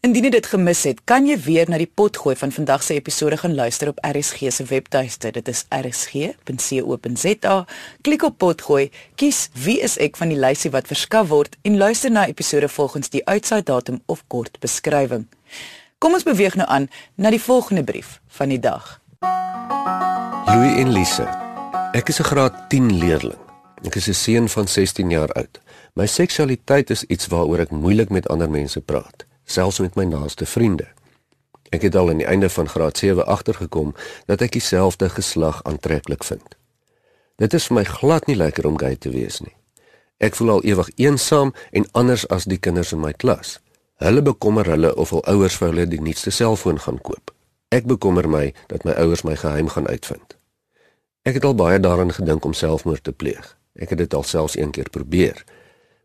Indien 0.02 0.24
jy 0.24 0.32
dit 0.36 0.48
gemis 0.52 0.84
het, 0.84 1.00
kan 1.06 1.28
jy 1.28 1.38
weer 1.46 1.70
na 1.70 1.78
die 1.78 1.88
pot 1.88 2.18
gooi 2.18 2.36
van 2.36 2.52
vandag 2.52 2.84
se 2.84 2.94
episode 2.94 3.38
gaan 3.38 3.56
luister 3.56 3.88
op 3.88 4.00
RSG 4.04 4.52
se 4.52 4.64
webtuiste. 4.64 5.32
Dit 5.32 5.48
is 5.48 5.66
rsg.co.za. 5.70 7.56
Klik 8.02 8.24
op 8.24 8.38
pot 8.38 8.62
gooi, 8.62 8.90
kies 9.16 9.50
wie 9.54 9.80
is 9.82 9.98
ek 9.98 10.18
van 10.18 10.30
die 10.30 10.40
lysie 10.40 10.72
wat 10.72 10.88
verskaf 10.88 11.28
word 11.28 11.58
en 11.62 11.78
luister 11.78 12.12
na 12.12 12.28
episode 12.28 12.70
volgens 12.70 13.10
die 13.10 13.26
uitsaai 13.26 13.64
datum 13.64 14.02
of 14.06 14.24
kort 14.28 14.60
beskrywing. 14.60 15.28
Kom 16.04 16.14
ons 16.14 16.28
beweeg 16.28 16.56
nou 16.60 16.68
aan 16.68 16.90
na 17.16 17.30
die 17.32 17.42
volgende 17.42 17.84
brief 17.84 18.20
van 18.28 18.50
die 18.52 18.60
dag. 18.60 19.00
Louis 20.46 20.76
en 20.82 20.92
Lise. 20.92 21.24
Ek 21.94 22.10
is 22.10 22.20
'n 22.20 22.24
graad 22.24 22.70
10 22.70 22.98
leerling. 23.00 23.40
Ek 23.84 23.96
is 23.96 24.08
'n 24.08 24.14
seun 24.14 24.50
van 24.50 24.68
16 24.68 25.10
jaar 25.10 25.32
oud. 25.32 25.60
My 25.94 26.06
seksualiteit 26.08 26.90
is 26.90 27.04
iets 27.04 27.28
waaroor 27.28 27.60
ek 27.60 27.72
moeilik 27.72 28.10
met 28.10 28.28
ander 28.28 28.50
mense 28.50 28.82
praat, 28.82 29.26
selfs 29.46 29.80
met 29.80 29.96
my 29.96 30.04
naaste 30.04 30.46
vriende. 30.46 30.88
Ek 31.74 31.82
het 31.82 31.96
al 31.96 32.10
aan 32.10 32.22
die 32.22 32.30
einde 32.30 32.50
van 32.50 32.70
graad 32.70 32.98
7 32.98 33.26
agtergekom 33.26 33.96
dat 34.26 34.42
ek 34.42 34.52
dieselfde 34.52 35.10
geslag 35.10 35.64
aantreklik 35.64 36.24
vind. 36.24 36.56
Dit 37.42 37.54
is 37.54 37.66
vir 37.68 37.80
my 37.80 37.84
glad 37.84 38.28
nie 38.30 38.38
lekker 38.38 38.68
om 38.70 38.78
gay 38.78 38.96
te 38.96 39.10
wees 39.10 39.42
nie. 39.42 39.56
Ek 40.22 40.38
voel 40.38 40.50
al 40.50 40.64
ewig 40.64 40.90
eensaam 40.96 41.54
en 41.72 41.88
anders 41.92 42.28
as 42.30 42.46
die 42.46 42.60
kinders 42.62 42.94
in 42.94 43.02
my 43.02 43.12
klas. 43.14 43.58
Hulle 44.04 44.22
bekommer 44.22 44.70
hulle 44.70 44.94
of 44.96 45.10
hul 45.16 45.24
ouers 45.32 45.58
vir 45.58 45.72
hulle 45.72 45.88
die 45.90 46.02
nuutste 46.02 46.32
selfoon 46.32 46.80
gaan 46.86 47.02
koop. 47.02 47.34
Ek 47.74 47.90
bekommer 47.90 48.30
my 48.30 48.54
dat 48.70 48.86
my 48.86 48.94
ouers 49.02 49.26
my 49.26 49.36
geheim 49.36 49.72
gaan 49.74 49.90
uitvind. 49.90 50.38
Ek 51.26 51.40
het 51.40 51.46
al 51.48 51.56
baie 51.58 51.80
daaraan 51.80 52.14
gedink 52.14 52.46
om 52.46 52.54
selfmoord 52.54 53.04
te 53.04 53.12
pleeg. 53.12 53.56
Ek 53.74 53.90
het 53.90 53.98
dit 53.98 54.14
alselfs 54.14 54.58
een 54.60 54.72
keer 54.72 54.90
probeer, 54.94 55.42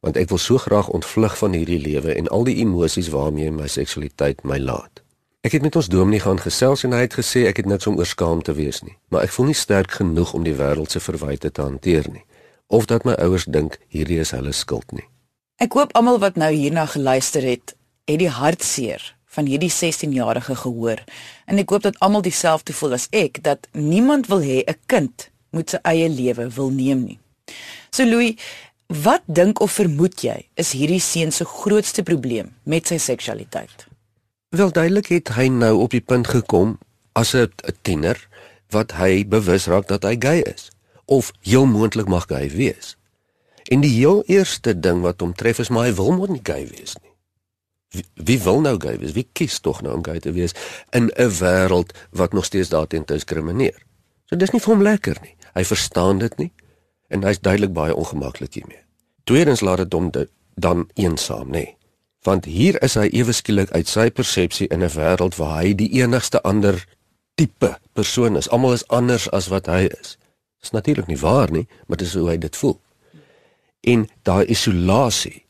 want 0.01 0.17
ek 0.17 0.29
wil 0.29 0.39
so 0.39 0.59
graag 0.59 0.89
ontvlug 0.89 1.39
van 1.39 1.53
hierdie 1.53 1.81
lewe 1.81 2.15
en 2.15 2.29
al 2.29 2.45
die 2.45 2.57
emosies 2.63 3.11
waarmee 3.15 3.51
my 3.51 3.67
seksualiteit 3.67 4.45
my 4.45 4.59
laat. 4.59 5.03
Ek 5.41 5.53
het 5.53 5.63
met 5.63 5.77
ons 5.77 5.89
dominee 5.89 6.21
gaan 6.21 6.41
gesels 6.43 6.85
en 6.85 6.93
hy 6.93 7.05
het 7.07 7.15
gesê 7.15 7.47
ek 7.47 7.63
het 7.63 7.67
niks 7.67 7.87
om 7.87 7.99
oor 7.99 8.07
skaam 8.07 8.43
te 8.43 8.53
wees 8.53 8.83
nie, 8.83 8.97
maar 9.09 9.23
ek 9.23 9.33
voel 9.35 9.51
nie 9.51 9.59
sterk 9.59 9.99
genoeg 10.01 10.35
om 10.35 10.43
die 10.47 10.57
wêreld 10.59 10.91
se 10.91 11.01
verwyte 11.01 11.51
te 11.51 11.63
hanteer 11.63 12.11
nie 12.11 12.25
of 12.69 12.85
dat 12.85 13.05
my 13.09 13.15
ouers 13.25 13.47
dink 13.49 13.79
hierdie 13.89 14.19
is 14.21 14.35
hulle 14.37 14.53
skuld 14.53 14.91
nie. 14.93 15.07
Ek 15.57 15.73
hoop 15.73 15.95
almal 15.97 16.21
wat 16.23 16.37
nou 16.37 16.51
hierna 16.53 16.85
geluister 16.87 17.43
het, 17.43 17.73
het 18.05 18.21
die 18.21 18.29
hartseer 18.29 19.03
van 19.35 19.49
hierdie 19.49 19.73
16-jarige 19.73 20.55
gehoor. 20.63 21.01
En 21.49 21.61
ek 21.61 21.73
hoop 21.73 21.87
dat 21.87 21.99
almal 22.05 22.25
dieselfde 22.27 22.77
voel 22.77 22.97
as 22.99 23.09
ek 23.17 23.41
dat 23.47 23.69
niemand 23.73 24.29
wil 24.29 24.45
hê 24.45 24.63
'n 24.65 24.77
kind 24.87 25.31
moet 25.51 25.71
sy 25.71 25.81
eie 25.83 26.09
lewe 26.09 26.49
wil 26.53 26.71
neem 26.71 27.05
nie. 27.05 27.19
So 27.91 28.05
Louis, 28.05 28.37
wat 28.89 29.23
dink 29.27 29.61
of 29.61 29.73
vermoed 29.77 30.23
jy 30.25 30.39
is 30.57 30.73
hierdie 30.73 31.03
seun 31.03 31.33
se 31.33 31.45
grootste 31.45 32.03
probleem 32.03 32.55
met 32.65 32.89
sy 32.89 32.97
seksualiteit? 32.99 33.87
Wel 34.57 34.73
duidelik 34.73 35.11
het 35.13 35.35
hy 35.37 35.49
nou 35.53 35.75
op 35.85 35.93
die 35.93 36.01
punt 36.01 36.29
gekom 36.33 36.79
as 37.13 37.35
'n 37.35 37.53
tiener 37.83 38.17
wat 38.73 38.93
hy 38.93 39.29
bewus 39.29 39.67
raak 39.67 39.89
dat 39.89 40.03
hy 40.03 40.17
gay 40.17 40.41
is 40.41 40.71
of 41.05 41.33
heel 41.41 41.67
moontlik 41.67 42.09
mag 42.09 42.25
gay 42.29 42.49
wees. 42.51 42.97
En 43.69 43.81
die 43.81 43.93
heel 43.93 44.25
eerste 44.27 44.81
ding 44.81 45.01
wat 45.01 45.21
hom 45.21 45.35
tref 45.35 45.59
is 45.59 45.69
maar 45.69 45.85
hy 45.85 45.93
wil 45.93 46.13
mos 46.13 46.29
nie 46.29 46.43
gay 46.43 46.67
wees 46.67 46.97
nie. 47.03 47.13
Wie, 47.89 48.05
wie 48.15 48.41
wil 48.41 48.61
nou 48.61 48.77
gay 48.81 48.99
wees? 48.99 49.13
Wie 49.13 49.29
kies 49.33 49.61
tog 49.61 49.83
nou 49.83 49.95
om 49.95 50.05
gay 50.05 50.19
te 50.21 50.33
wees 50.33 50.55
in 50.93 51.11
'n 51.17 51.31
wêreld 51.31 51.93
wat 52.11 52.33
nog 52.33 52.45
steeds 52.45 52.69
daarteen 52.69 53.05
diskrimineer? 53.05 53.85
So 54.25 54.37
dis 54.37 54.51
nie 54.51 54.61
vir 54.61 54.75
hom 54.75 54.83
lekker 54.83 55.17
nie. 55.23 55.37
Hy 55.55 55.65
verstaan 55.65 56.19
dit 56.19 56.39
nie 56.39 56.53
en 57.09 57.25
hy's 57.25 57.41
duidelik 57.41 57.73
baie 57.73 57.95
ongemaklik 57.95 58.55
hiermee. 58.55 58.85
Tweedens 59.25 59.61
laat 59.61 59.83
dit 59.85 59.93
hom 59.93 60.11
dan 60.55 60.89
eensaam, 60.95 61.51
nê? 61.51 61.77
Want 62.27 62.45
hier 62.45 62.83
is 62.83 62.95
hy 62.95 63.09
ewe 63.13 63.33
skielik 63.33 63.71
uit 63.71 63.89
sy 63.89 64.11
persepsie 64.11 64.69
in 64.69 64.83
'n 64.83 64.95
wêreld 64.95 65.37
waar 65.37 65.63
hy 65.63 65.75
die 65.75 65.91
enigste 66.03 66.43
ander 66.43 66.85
tipe 67.35 67.79
persoon 67.93 68.37
is. 68.37 68.49
Almal 68.49 68.73
is 68.73 68.89
anders 68.89 69.31
as 69.31 69.49
wat 69.49 69.67
hy 69.67 69.89
is. 70.01 70.17
Dis 70.61 70.71
natuurlik 70.71 71.07
nie 71.07 71.21
waar 71.21 71.51
nie, 71.51 71.67
maar 71.87 71.97
dis 71.97 72.15
hoe 72.15 72.29
hy 72.29 72.37
dit 72.37 72.57
voel. 72.57 72.81
En 73.81 74.09
daai 74.23 74.47
isolasie 74.47 75.45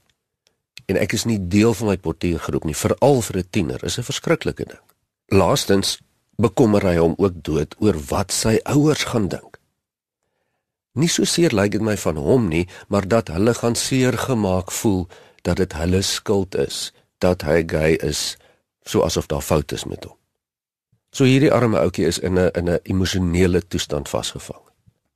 en 0.88 0.96
ek 0.96 1.12
is 1.12 1.26
nie 1.28 1.38
deel 1.52 1.74
van 1.76 1.90
my 1.92 1.96
portuïergroep 2.00 2.64
nie, 2.64 2.76
veral 2.76 3.20
vir 3.22 3.36
'n 3.38 3.48
tiener, 3.50 3.84
is 3.84 3.98
'n 3.98 4.08
verskriklike 4.10 4.64
ding. 4.64 4.84
Laastens 5.28 5.98
bekommer 6.36 6.82
hy 6.82 6.96
hom 6.96 7.14
ook 7.18 7.34
dood 7.42 7.74
oor 7.78 7.96
wat 8.08 8.32
sy 8.32 8.58
ouers 8.64 9.04
gaan 9.04 9.28
dink. 9.28 9.47
Nie 10.98 11.08
so 11.12 11.26
seer 11.28 11.54
lyk 11.54 11.76
dit 11.76 11.84
my 11.84 11.94
van 12.00 12.16
hom 12.18 12.48
nie, 12.50 12.66
maar 12.90 13.06
dat 13.06 13.30
hulle 13.30 13.54
gaan 13.54 13.76
seer 13.78 14.18
gemaak 14.18 14.72
voel 14.74 15.06
dat 15.46 15.60
dit 15.62 15.72
hulle 15.78 16.02
skuld 16.02 16.58
is 16.58 16.88
dat 17.22 17.42
hy 17.46 17.62
gay 17.66 17.98
is, 18.02 18.36
so 18.82 19.02
asof 19.06 19.28
daar 19.30 19.44
foute 19.44 19.74
is 19.78 19.86
met 19.86 20.04
hom. 20.04 20.16
So 21.14 21.24
hierdie 21.24 21.52
arme 21.54 21.78
ouetjie 21.78 22.06
is 22.06 22.18
in 22.18 22.38
'n 22.38 22.50
in 22.54 22.68
'n 22.70 22.80
emosionele 22.82 23.62
toestand 23.68 24.08
vasgevang. 24.08 24.64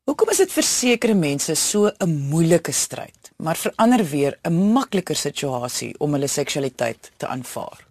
Hoekom 0.04 0.30
is 0.30 0.36
dit 0.36 0.52
vir 0.52 0.62
sekere 0.62 1.14
mense 1.14 1.54
so 1.54 1.90
'n 1.98 2.10
moeilike 2.30 2.72
stryd, 2.72 3.30
maar 3.36 3.56
vir 3.56 3.72
ander 3.76 4.04
weer 4.04 4.38
'n 4.42 4.72
makliker 4.72 5.16
situasie 5.16 5.94
om 5.98 6.12
hulle 6.12 6.26
seksualiteit 6.26 7.10
te 7.16 7.26
aanvaar? 7.26 7.86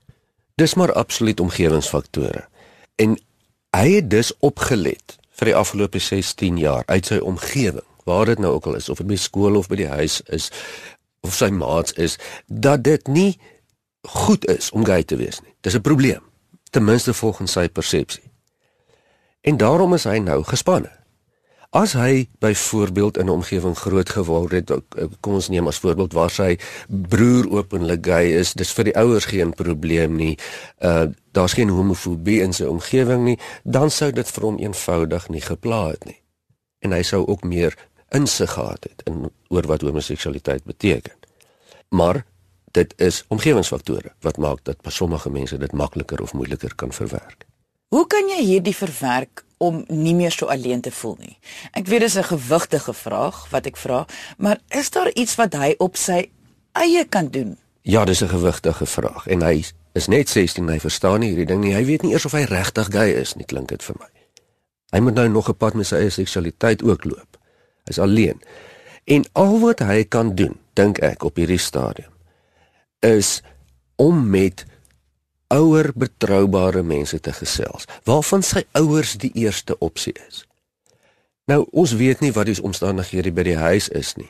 Dis 0.55 0.73
maar 0.73 0.93
absoluut 0.93 1.39
omgewingsfaktore. 1.39 2.47
En 2.95 3.19
hy 3.69 3.91
het 3.91 4.09
dus 4.09 4.33
opgelet 4.39 5.17
vir 5.39 5.51
die 5.51 5.55
afgelope 5.55 5.99
16 5.99 6.57
jaar 6.57 6.83
uit 6.85 7.05
sy 7.05 7.17
omgewing, 7.17 7.87
waar 8.05 8.25
dit 8.25 8.39
nou 8.39 8.53
ook 8.53 8.65
al 8.65 8.75
is 8.75 8.89
of 8.89 8.97
dit 8.97 9.07
by 9.07 9.15
skool 9.15 9.55
of 9.55 9.67
by 9.67 9.75
die 9.75 9.91
huis 9.91 10.21
is 10.27 10.51
of 11.21 11.35
sy 11.37 11.51
maats 11.53 11.93
is, 12.01 12.17
dat 12.47 12.83
dit 12.83 13.07
nie 13.07 13.39
goed 14.01 14.45
is 14.49 14.71
om 14.71 14.85
gay 14.85 15.03
te 15.03 15.15
wees 15.15 15.41
nie. 15.41 15.53
Dis 15.61 15.75
'n 15.75 15.81
probleem, 15.81 16.21
ten 16.69 16.83
minste 16.83 17.13
volgens 17.13 17.51
sy 17.51 17.69
persepsie. 17.69 18.31
En 19.41 19.57
daarom 19.57 19.93
is 19.93 20.03
hy 20.03 20.17
nou 20.17 20.43
gespanne. 20.43 20.91
As 21.71 21.93
hy 21.93 22.27
byvoorbeeld 22.39 23.17
in 23.17 23.25
'n 23.25 23.29
omgewing 23.29 23.77
groot 23.77 24.09
geword 24.09 24.51
het, 24.51 24.69
eh, 24.71 25.05
kom 25.19 25.33
ons 25.33 25.49
neem 25.49 25.67
as 25.67 25.79
voorbeeld 25.79 26.13
waar 26.13 26.29
sy 26.29 26.57
broer 26.87 27.49
openlik 27.49 28.05
gay 28.05 28.31
is, 28.31 28.53
dis 28.53 28.73
vir 28.73 28.83
die 28.83 28.95
ouers 28.95 29.25
geen 29.25 29.53
probleem 29.53 30.15
nie. 30.15 30.37
Uh 30.79 31.07
daar's 31.31 31.53
geen 31.53 31.69
homofobie 31.69 32.41
in 32.41 32.53
sy 32.53 32.63
omgewing 32.63 33.23
nie, 33.23 33.37
dan 33.63 33.91
sou 33.91 34.11
dit 34.11 34.31
vir 34.31 34.43
hom 34.43 34.57
eenvoudig 34.59 35.29
nie 35.29 35.41
gepla 35.41 35.87
het 35.89 36.05
nie. 36.05 36.19
En 36.79 36.91
hy 36.91 37.03
sou 37.03 37.25
ook 37.27 37.43
meer 37.43 37.77
insig 38.11 38.51
gehad 38.51 38.83
het 38.83 39.01
in 39.07 39.29
oor 39.47 39.67
wat 39.67 39.81
homoseksualiteit 39.81 40.63
beteken. 40.63 41.15
Maar 41.89 42.25
dit 42.71 42.93
is 42.97 43.23
omgewingsfaktore 43.27 44.13
wat 44.19 44.37
maak 44.37 44.63
dat 44.63 44.77
sommige 44.87 45.29
mense 45.29 45.57
dit 45.57 45.71
makliker 45.71 46.21
of 46.21 46.33
moeiliker 46.33 46.75
kan 46.75 46.91
verwerk. 46.91 47.45
Hoe 47.91 48.07
kan 48.07 48.29
jy 48.31 48.43
hierdie 48.43 48.75
verwerk 48.75 49.43
om 49.57 49.83
nie 49.87 50.15
meer 50.15 50.31
so 50.31 50.47
alleen 50.47 50.81
te 50.81 50.91
voel 50.91 51.17
nie? 51.19 51.37
Ek 51.71 51.87
weet 51.87 51.99
dis 51.99 52.15
'n 52.17 52.23
gewigtige 52.23 52.93
vraag 52.93 53.49
wat 53.49 53.65
ek 53.65 53.77
vra, 53.77 54.05
maar 54.37 54.59
is 54.69 54.89
daar 54.89 55.11
iets 55.13 55.35
wat 55.35 55.53
hy 55.53 55.75
op 55.77 55.95
sy 55.95 56.31
eie 56.71 57.05
kan 57.05 57.27
doen? 57.27 57.57
Ja, 57.81 58.05
dis 58.05 58.23
'n 58.23 58.27
gewigtige 58.27 58.85
vraag 58.85 59.27
en 59.27 59.41
hy 59.41 59.63
is 59.93 60.07
net 60.07 60.29
16, 60.29 60.69
hy 60.69 60.79
verstaan 60.79 61.19
nie 61.19 61.31
hierdie 61.33 61.49
ding 61.49 61.61
nie. 61.63 61.75
Hy 61.75 61.83
weet 61.85 62.05
nie 62.05 62.13
eers 62.13 62.25
of 62.25 62.35
hy 62.37 62.45
regtig 62.49 62.91
gay 62.93 63.11
is 63.19 63.35
nie, 63.35 63.45
klink 63.45 63.69
dit 63.73 63.83
vir 63.83 63.97
my. 63.99 64.09
Hy 64.91 64.99
moet 64.99 65.15
nou 65.15 65.27
nog 65.29 65.49
'n 65.49 65.55
pad 65.55 65.73
met 65.73 65.87
sy 65.87 65.95
eie 65.95 66.09
seksualiteit 66.09 66.83
ook 66.83 67.05
loop. 67.05 67.37
Hy's 67.87 67.99
alleen. 67.99 68.41
En 69.05 69.25
al 69.33 69.59
wat 69.59 69.79
hy 69.79 70.03
kan 70.03 70.35
doen, 70.35 70.57
dink 70.73 70.99
ek 70.99 71.23
op 71.23 71.35
hierdie 71.35 71.59
stadium 71.59 72.11
is 73.01 73.41
om 73.95 74.29
met 74.29 74.65
ouer 75.47 75.91
betroubare 75.95 76.83
mense 76.83 77.19
te 77.19 77.33
gesels 77.33 77.87
waarvan 78.03 78.43
sy 78.45 78.63
ouers 78.77 79.17
die 79.17 79.31
eerste 79.33 79.77
opsie 79.79 80.13
is. 80.27 80.45
Nou 81.49 81.65
ons 81.71 81.95
weet 81.97 82.21
nie 82.21 82.31
wat 82.31 82.47
die 82.47 82.61
omstandighede 82.61 83.33
by 83.35 83.43
die 83.43 83.57
huis 83.57 83.89
is 83.89 84.13
nie. 84.15 84.29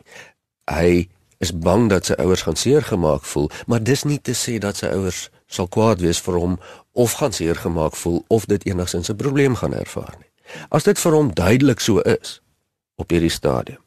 Hy 0.72 1.10
is 1.44 1.51
bang 1.51 1.89
dat 1.91 2.08
sy 2.08 2.18
ouers 2.22 2.46
gaan 2.48 2.58
seer 2.58 2.86
gemaak 2.86 3.25
voel, 3.27 3.50
maar 3.68 3.84
dis 3.84 4.06
nie 4.08 4.20
te 4.22 4.34
sê 4.38 4.58
dat 4.62 4.80
sy 4.80 4.89
ouers 4.96 5.27
sal 5.51 5.67
kwaad 5.67 6.01
wees 6.01 6.22
vir 6.24 6.39
hom 6.39 6.58
of 6.91 7.20
gaan 7.20 7.36
seer 7.36 7.60
gemaak 7.60 7.96
voel 8.00 8.24
of 8.27 8.48
dit 8.48 8.65
enigsins 8.65 9.12
'n 9.12 9.15
probleem 9.15 9.55
gaan 9.55 9.74
ervaar 9.74 10.15
nie. 10.20 10.31
As 10.70 10.84
dit 10.84 11.00
vir 11.00 11.12
hom 11.12 11.34
duidelik 11.34 11.79
so 11.79 12.00
is 12.00 12.42
op 12.96 13.09
hierdie 13.09 13.31
stadium, 13.31 13.79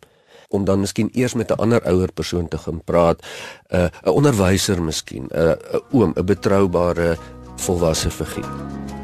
om 0.48 0.64
dan 0.64 0.80
miskien 0.80 1.10
eers 1.12 1.34
met 1.34 1.50
'n 1.50 1.60
ander 1.60 1.82
ouer 1.86 2.12
persoon 2.12 2.48
te 2.48 2.58
gaan 2.58 2.80
praat, 2.84 3.22
'n 3.22 3.76
uh, 3.76 3.88
'n 4.04 4.08
onderwyser 4.08 4.82
miskien, 4.82 5.28
'n 5.30 5.38
uh, 5.38 5.50
'n 5.50 5.82
oom, 5.92 6.12
'n 6.16 6.24
betroubare 6.24 7.16
volwasse 7.56 8.10
figuur. 8.10 8.54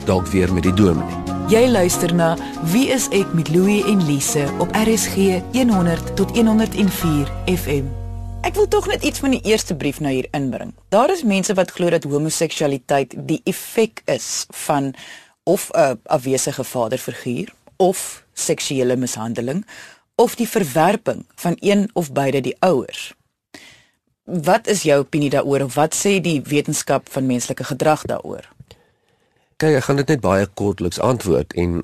Dalk 0.04 0.26
weer 0.26 0.52
met 0.54 0.62
die 0.62 0.74
dominee. 0.74 1.16
Jy 1.48 1.68
luister 1.68 2.14
na 2.14 2.36
Wie 2.70 2.88
is 2.88 3.08
ek 3.08 3.32
met 3.32 3.48
Louie 3.48 3.84
en 3.84 4.06
Lise 4.06 4.48
op 4.58 4.68
RSG 4.70 5.42
100 5.52 6.16
tot 6.16 6.30
104 6.30 7.26
FM. 7.46 7.99
Ek 8.40 8.54
wil 8.56 8.68
tog 8.72 8.86
net 8.88 9.02
iets 9.04 9.20
van 9.20 9.34
die 9.34 9.42
eerste 9.44 9.74
brief 9.76 9.98
nou 10.00 10.10
hier 10.14 10.26
inbring. 10.32 10.72
Daar 10.88 11.12
is 11.12 11.22
mense 11.28 11.52
wat 11.54 11.70
glo 11.76 11.90
dat 11.92 12.06
homoseksualiteit 12.08 13.12
die 13.28 13.40
effek 13.44 14.00
is 14.08 14.46
van 14.64 14.94
of 15.44 15.70
'n 15.76 16.00
afwesige 16.04 16.64
vaderfiguur 16.64 17.52
of 17.76 18.24
seksuele 18.32 18.96
mishandeling 18.96 19.66
of 20.14 20.34
die 20.34 20.48
verwerping 20.48 21.26
van 21.34 21.56
een 21.60 21.90
of 21.92 22.12
beide 22.12 22.40
die 22.40 22.56
ouers. 22.58 23.14
Wat 24.24 24.66
is 24.66 24.82
jou 24.82 25.00
opinie 25.00 25.30
daaroor 25.30 25.60
of 25.60 25.74
wat 25.74 25.94
sê 25.94 26.20
die 26.20 26.42
wetenskap 26.42 27.08
van 27.10 27.26
menslike 27.26 27.64
gedrag 27.64 28.02
daaroor? 28.02 28.48
Kyk, 29.56 29.76
ek 29.76 29.84
gaan 29.84 29.96
dit 29.96 30.08
net 30.08 30.20
baie 30.20 30.46
kortliks 30.46 31.00
antwoord 31.00 31.52
en 31.52 31.82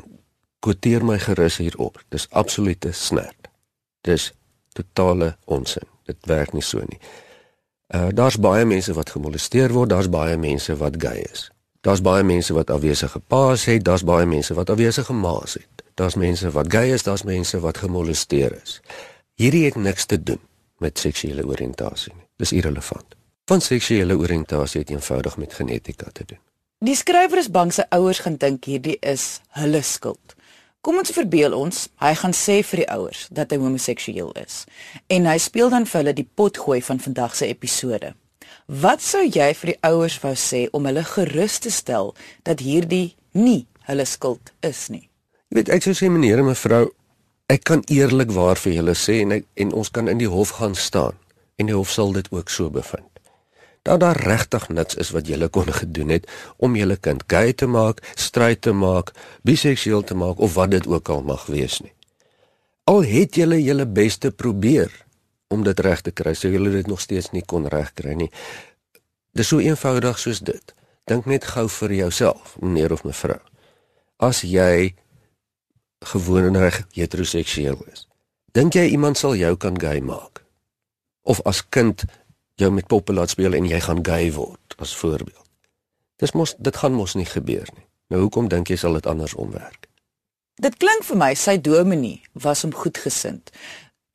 kwoteer 0.59 1.05
my 1.05 1.19
gerus 1.19 1.57
hierop. 1.57 2.01
Dis 2.09 2.27
absolute 2.31 2.93
snert. 2.93 3.49
Dis 4.01 4.33
totale 4.73 5.37
onsin. 5.45 5.96
Dit 6.07 6.27
werk 6.31 6.53
nie 6.53 6.63
so 6.63 6.83
nie. 6.87 7.01
Uh 7.95 8.09
daar's 8.15 8.39
baie 8.39 8.65
mense 8.65 8.95
wat 8.95 9.11
gemolesteer 9.11 9.73
word, 9.73 9.91
daar's 9.91 10.11
baie 10.11 10.37
mense 10.37 10.77
wat 10.77 10.99
gay 10.99 11.27
is. 11.33 11.51
Daar's 11.87 12.03
baie 12.03 12.25
mense 12.27 12.55
wat 12.55 12.71
afwesige 12.71 13.19
paas 13.19 13.65
het, 13.65 13.85
daar's 13.85 14.05
baie 14.05 14.27
mense 14.27 14.55
wat 14.55 14.71
afwesige 14.71 15.13
ma's 15.13 15.55
het. 15.55 15.85
Daar's 15.95 16.15
mense 16.15 16.51
wat 16.51 16.73
gay 16.73 16.93
is, 16.93 17.03
daar's 17.03 17.23
mense 17.23 17.61
wat 17.61 17.79
gemolesteer 17.79 18.59
is. 18.63 18.81
Hierdie 19.35 19.65
het 19.65 19.77
niks 19.77 20.07
te 20.07 20.23
doen 20.23 20.41
met 20.79 20.99
seksuele 20.99 21.47
oriëntasie 21.47 22.13
nie. 22.15 22.27
Dis 22.37 22.53
irrelevant. 22.53 23.15
Want 23.47 23.63
seksuele 23.63 24.17
oriëntasie 24.19 24.81
het 24.81 24.91
eenvoudig 24.91 25.37
met 25.37 25.55
genetika 25.55 26.11
te 26.13 26.25
doen. 26.27 26.41
Die 26.85 26.97
skrywer 26.97 27.39
is 27.41 27.49
bang 27.49 27.73
sy 27.73 27.87
ouers 27.97 28.19
gaan 28.25 28.37
dink 28.37 28.67
hierdie 28.69 28.99
is 29.01 29.41
hulle 29.57 29.81
skuld. 29.83 30.36
Kom 30.87 31.01
ons 31.01 31.11
verbeel 31.11 31.51
ons, 31.51 31.79
hy 31.99 32.13
gaan 32.15 32.35
sê 32.37 32.61
vir 32.63 32.85
die 32.85 32.91
ouers 32.95 33.25
dat 33.35 33.51
hy 33.51 33.57
homoseksueel 33.59 34.29
is 34.39 34.61
en 35.11 35.25
hy 35.27 35.35
speel 35.43 35.73
dan 35.73 35.83
vir 35.91 35.99
hulle 35.99 36.13
die 36.15 36.27
potgooi 36.39 36.79
van 36.87 37.01
vandag 37.03 37.35
se 37.35 37.49
episode. 37.51 38.13
Wat 38.71 39.03
sou 39.03 39.25
jy 39.25 39.49
vir 39.59 39.73
die 39.73 39.81
ouers 39.89 40.21
wou 40.23 40.37
sê 40.39 40.61
om 40.79 40.87
hulle 40.87 41.03
gerus 41.11 41.59
te 41.65 41.73
stel 41.75 42.13
dat 42.47 42.63
hierdie 42.63 43.17
nie 43.35 43.65
hulle 43.91 44.07
skuld 44.07 44.55
is 44.63 44.85
nie? 44.95 45.09
Jy 45.51 45.59
weet 45.59 45.75
ek 45.75 45.89
sou 45.89 45.97
sê 45.99 46.07
meneer 46.07 46.45
en 46.45 46.53
mevrou, 46.53 46.85
ek 47.51 47.67
kan 47.67 47.83
eerlikwaar 47.91 48.63
vir 48.63 48.79
julle 48.79 48.95
sê 48.95 49.25
en 49.25 49.41
ek, 49.41 49.51
en 49.59 49.75
ons 49.83 49.91
kan 49.91 50.07
in 50.07 50.23
die 50.23 50.31
hof 50.31 50.55
gaan 50.61 50.79
staan 50.79 51.19
en 51.59 51.67
die 51.67 51.75
hof 51.75 51.91
sal 51.91 52.15
dit 52.15 52.31
ook 52.31 52.47
so 52.47 52.71
bevind. 52.71 53.16
Dat 53.87 54.01
daar 54.03 54.19
regtig 54.19 54.69
niks 54.69 54.99
is 54.99 55.13
wat 55.15 55.29
julle 55.31 55.47
kon 55.49 55.69
gedoen 55.73 56.09
het 56.11 56.27
om 56.57 56.75
julle 56.75 56.97
kind 56.99 57.23
gay 57.31 57.53
te 57.53 57.69
maak, 57.71 58.03
stryd 58.19 58.61
te 58.67 58.73
maak, 58.75 59.13
biseksueel 59.47 60.03
te 60.03 60.15
maak 60.19 60.43
of 60.43 60.55
wat 60.59 60.73
dit 60.75 60.87
ook 60.91 61.09
al 61.09 61.23
mag 61.23 61.47
wees 61.47 61.79
nie. 61.85 61.93
Al 62.91 63.05
het 63.07 63.39
julle 63.39 63.61
julle 63.63 63.87
beste 63.87 64.31
probeer 64.31 64.91
om 65.55 65.63
dit 65.63 65.81
reg 65.81 66.03
te 66.03 66.11
kry, 66.11 66.35
sou 66.35 66.51
julle 66.51 66.71
dit 66.75 66.87
nog 66.91 67.01
steeds 67.01 67.31
nie 67.31 67.45
kon 67.47 67.69
regkry 67.71 68.17
nie. 68.19 68.31
Dis 69.39 69.53
so 69.55 69.63
eenvoudig 69.63 70.19
soos 70.19 70.43
dit. 70.43 70.75
Dink 71.07 71.27
net 71.31 71.47
gou 71.47 71.69
vir 71.71 71.95
jouself, 71.95 72.57
meneer 72.59 72.93
of 72.93 73.05
mevrou. 73.07 73.39
As 74.19 74.43
jy 74.43 74.97
gewoonreg 76.11 76.83
heteroseksueel 76.97 77.79
is. 77.93 78.09
Dink 78.51 78.75
jy 78.75 78.89
iemand 78.91 79.19
sal 79.19 79.39
jou 79.39 79.55
kan 79.61 79.79
gay 79.79 80.01
maak? 80.03 80.43
Of 81.23 81.43
as 81.47 81.63
kind 81.63 82.03
jou 82.61 82.71
met 82.73 82.87
poppe 82.87 83.13
laat 83.13 83.31
speel 83.31 83.55
en 83.55 83.67
jy 83.69 83.81
gaan 83.81 84.05
gay 84.05 84.31
word 84.33 84.77
as 84.83 84.95
voorbeeld. 84.97 85.45
Dis 86.17 86.33
mos 86.33 86.55
dit 86.59 86.77
gaan 86.77 86.97
mos 86.97 87.15
nie 87.15 87.29
gebeur 87.29 87.69
nie. 87.75 87.85
Nou 88.09 88.23
hoekom 88.23 88.49
dink 88.49 88.71
jy 88.71 88.79
sal 88.81 88.97
dit 88.97 89.07
andersom 89.07 89.51
werk? 89.53 89.89
Dit 90.63 90.79
klink 90.81 91.05
vir 91.05 91.19
my 91.21 91.35
sy 91.37 91.59
dominee 91.61 92.23
was 92.33 92.63
hom 92.65 92.73
goedgesind. 92.73 93.51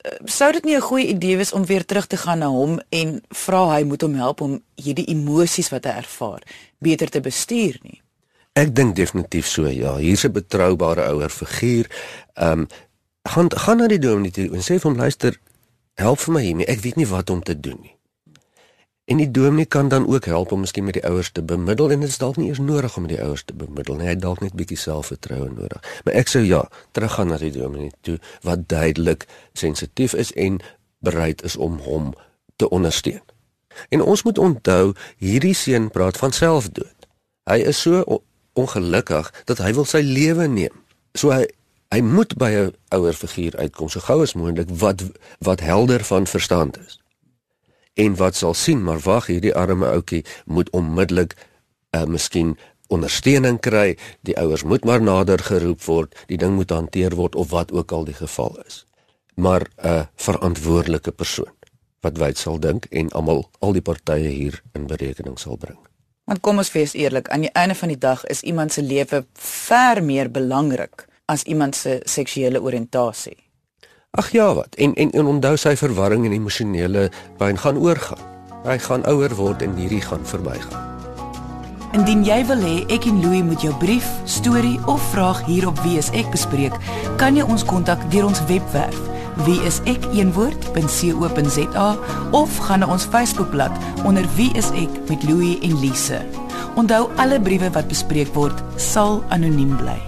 Eh, 0.02 0.18
sou 0.26 0.52
dit 0.52 0.66
nie 0.66 0.76
'n 0.76 0.82
goeie 0.82 1.08
idee 1.08 1.38
wees 1.38 1.54
om 1.54 1.66
weer 1.66 1.86
terug 1.86 2.08
te 2.08 2.18
gaan 2.18 2.40
na 2.40 2.48
hom 2.50 2.80
en 2.90 3.22
vra 3.30 3.76
hy 3.76 3.84
moet 3.84 4.02
hom 4.02 4.16
help 4.16 4.42
om 4.42 4.64
hierdie 4.76 5.06
emosies 5.06 5.70
wat 5.70 5.86
hy 5.86 5.92
ervaar 5.92 6.42
beter 6.80 7.10
te 7.10 7.22
bestuur 7.22 7.78
nie? 7.84 8.02
Ek 8.54 8.76
dink 8.76 8.96
definitief 8.96 9.48
so 9.48 9.68
ja. 9.68 9.98
Hier's 9.98 10.26
'n 10.26 10.32
betroubare 10.32 11.08
ouer 11.14 11.30
figuur. 11.30 11.88
Ehm 12.34 12.60
um, 12.60 12.68
gaan 13.24 13.52
gaan 13.52 13.78
na 13.78 13.88
die 13.88 14.00
dominee 14.00 14.32
toe 14.32 14.50
en 14.50 14.62
sê 14.62 14.80
vir 14.80 14.92
hom 14.92 14.98
luister, 14.98 15.40
help 15.94 16.20
vir 16.20 16.34
my 16.34 16.42
hiermee. 16.42 16.66
Ek 16.66 16.80
weet 16.80 16.96
nie 16.96 17.08
wat 17.08 17.30
om 17.30 17.44
te 17.44 17.60
doen 17.60 17.78
nie. 17.82 17.96
En 19.12 19.18
die 19.18 19.32
dominee 19.32 19.66
kan 19.66 19.88
dan 19.88 20.08
ook 20.08 20.26
help 20.26 20.52
om 20.52 20.60
miskien 20.60 20.84
met 20.84 20.94
die 20.94 21.04
ouers 21.06 21.32
te 21.32 21.44
bemiddel 21.44 21.92
en 21.92 22.00
dit 22.00 22.10
is 22.10 22.18
dalk 22.18 22.38
nie 22.40 22.48
eers 22.48 22.60
nodig 22.64 22.96
om 22.96 23.04
met 23.04 23.12
die 23.12 23.24
ouers 23.24 23.44
te 23.44 23.54
bemiddel 23.54 23.98
nie. 24.00 24.08
Hy 24.08 24.16
dalk 24.16 24.40
net 24.40 24.54
bietjie 24.56 24.78
selfvertroue 24.80 25.50
nodig. 25.52 25.82
Maar 26.06 26.16
ek 26.22 26.32
sou 26.32 26.44
ja, 26.48 26.62
teruggaan 26.96 27.28
na 27.34 27.40
die 27.42 27.52
dominee 27.52 27.92
toe 28.08 28.16
wat 28.48 28.64
duidelik 28.72 29.26
sensitief 29.52 30.16
is 30.16 30.32
en 30.40 30.62
bereid 31.04 31.44
is 31.44 31.58
om 31.60 31.76
hom 31.84 32.14
te 32.56 32.70
ondersteun. 32.70 33.20
En 33.90 34.06
ons 34.14 34.24
moet 34.24 34.38
onthou 34.38 34.94
hierdie 35.20 35.56
seun 35.60 35.90
praat 35.92 36.18
van 36.24 36.32
selfdood. 36.32 37.10
Hy 37.52 37.60
is 37.68 37.84
so 37.84 38.22
ongelukkig 38.56 39.34
dat 39.52 39.60
hy 39.60 39.74
wil 39.76 39.90
sy 39.92 40.06
lewe 40.08 40.48
neem. 40.48 40.80
So 41.20 41.36
hy 41.36 41.44
hy 41.92 42.00
moet 42.00 42.38
by 42.40 42.52
'n 42.56 42.74
ouer 42.96 43.14
figuur 43.14 43.60
uitkom 43.60 43.90
so 43.92 44.00
gou 44.00 44.22
as 44.24 44.40
moontlik 44.40 44.72
wat 44.72 45.04
wat 45.44 45.60
helder 45.60 46.00
van 46.00 46.28
verstand 46.28 46.80
is. 46.80 47.01
En 48.02 48.16
wat 48.18 48.36
sal 48.36 48.54
sien, 48.58 48.84
maar 48.84 49.00
wag, 49.06 49.28
hierdie 49.30 49.54
arme 49.56 49.86
ouetjie 49.94 50.24
moet 50.46 50.70
onmiddellik 50.74 51.36
uh 51.94 52.06
miskien 52.10 52.56
ondersteuning 52.92 53.60
kry. 53.60 53.96
Die 54.28 54.38
ouers 54.40 54.64
moet 54.64 54.86
maar 54.88 55.02
nader 55.02 55.44
geroep 55.44 55.84
word, 55.86 56.16
die 56.28 56.38
ding 56.38 56.56
moet 56.58 56.74
hanteer 56.74 57.16
word 57.16 57.36
of 57.36 57.52
wat 57.54 57.72
ook 57.72 57.92
al 57.92 58.08
die 58.10 58.18
geval 58.18 58.58
is. 58.66 58.86
Maar 59.36 59.62
'n 59.62 59.88
uh, 59.88 60.06
verantwoordelike 60.16 61.12
persoon 61.12 61.54
wat 62.02 62.18
wyd 62.18 62.38
sal 62.38 62.60
dink 62.60 62.86
en 62.90 63.12
almal 63.12 63.50
al 63.60 63.74
die 63.78 63.82
partye 63.82 64.30
hier 64.30 64.62
in 64.74 64.88
berekening 64.88 65.38
sal 65.40 65.58
bring. 65.58 65.78
Want 66.26 66.42
kom 66.42 66.58
ons 66.58 66.72
wees 66.72 66.94
eerlik, 66.94 67.30
aan 67.30 67.46
die 67.46 67.54
einde 67.54 67.76
van 67.76 67.88
die 67.88 67.98
dag 67.98 68.26
is 68.26 68.42
iemand 68.42 68.74
se 68.74 68.82
lewe 68.82 69.26
ver 69.34 70.04
meer 70.04 70.32
belangrik 70.32 71.06
as 71.26 71.44
iemand 71.44 71.76
se 71.76 72.00
seksuele 72.04 72.62
oriëntasie. 72.62 73.38
Ag 74.12 74.32
ja, 74.32 74.54
wat? 74.54 74.76
En 74.76 74.94
en, 74.94 75.12
en 75.12 75.26
onthou 75.26 75.56
sy 75.56 75.72
verwarring 75.80 76.26
en 76.28 76.34
emosionele 76.36 77.06
pyn 77.40 77.56
gaan 77.58 77.78
oorgaan. 77.80 78.20
Hy 78.66 78.76
gaan 78.84 79.06
ouer 79.08 79.32
word 79.36 79.62
en 79.64 79.72
hierdie 79.80 80.02
gaan 80.04 80.26
verbygaan. 80.28 80.90
Indien 81.96 82.26
jy 82.28 82.46
wil 82.50 82.60
hê 82.60 82.74
ek 82.92 83.08
en 83.08 83.22
Louie 83.24 83.44
moet 83.44 83.64
jou 83.64 83.72
brief, 83.80 84.04
storie 84.28 84.80
of 84.92 85.00
vraag 85.14 85.40
hier 85.48 85.68
op 85.72 85.80
Wie 85.86 85.96
is 86.02 86.12
ek 86.12 86.28
bespreek, 86.36 86.76
kan 87.24 87.40
jy 87.40 87.48
ons 87.48 87.64
kontak 87.64 88.04
deur 88.12 88.28
ons 88.28 88.44
webwerf 88.52 89.00
wieisek.co.za 89.48 90.28
of 92.36 92.60
gaan 92.68 92.84
na 92.84 92.92
ons 92.92 93.08
Facebookblad 93.16 93.72
onder 94.04 94.28
Wie 94.36 94.52
is 94.60 94.76
ek 94.76 94.92
met 95.08 95.24
Louie 95.24 95.56
en 95.64 95.80
Lise. 95.80 96.20
Onthou 96.76 97.08
alle 97.16 97.40
briewe 97.40 97.72
wat 97.72 97.88
bespreek 97.88 98.36
word 98.36 98.60
sal 98.76 99.24
anoniem 99.32 99.80
bly. 99.80 100.00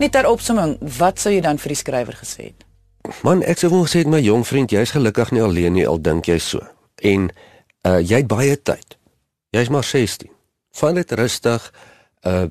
Net 0.00 0.16
ter 0.16 0.24
opsomming, 0.24 0.80
wat 0.96 1.20
sou 1.20 1.28
jy 1.28 1.44
dan 1.44 1.60
vir 1.60 1.76
die 1.76 1.82
skrywer 1.84 2.16
gesê 2.16 2.42
het? 2.54 2.71
Man, 3.22 3.42
ek 3.42 3.58
sou 3.58 3.70
wou 3.72 3.82
gesê 3.82 4.04
my 4.06 4.20
jong 4.22 4.44
vriend, 4.46 4.70
jy's 4.70 4.94
gelukkig 4.94 5.32
nie 5.34 5.42
alleen 5.42 5.74
nie, 5.74 5.86
al 5.86 5.98
dink 5.98 6.28
jy 6.30 6.38
so. 6.38 6.62
En 7.02 7.30
uh 7.88 7.98
jy 7.98 8.22
het 8.22 8.28
baie 8.30 8.54
tyd. 8.56 8.96
Jy's 9.50 9.70
maar 9.74 9.84
16. 9.84 10.30
Vat 10.78 10.94
dit 10.94 11.14
rustig. 11.18 11.72
Uh 12.22 12.48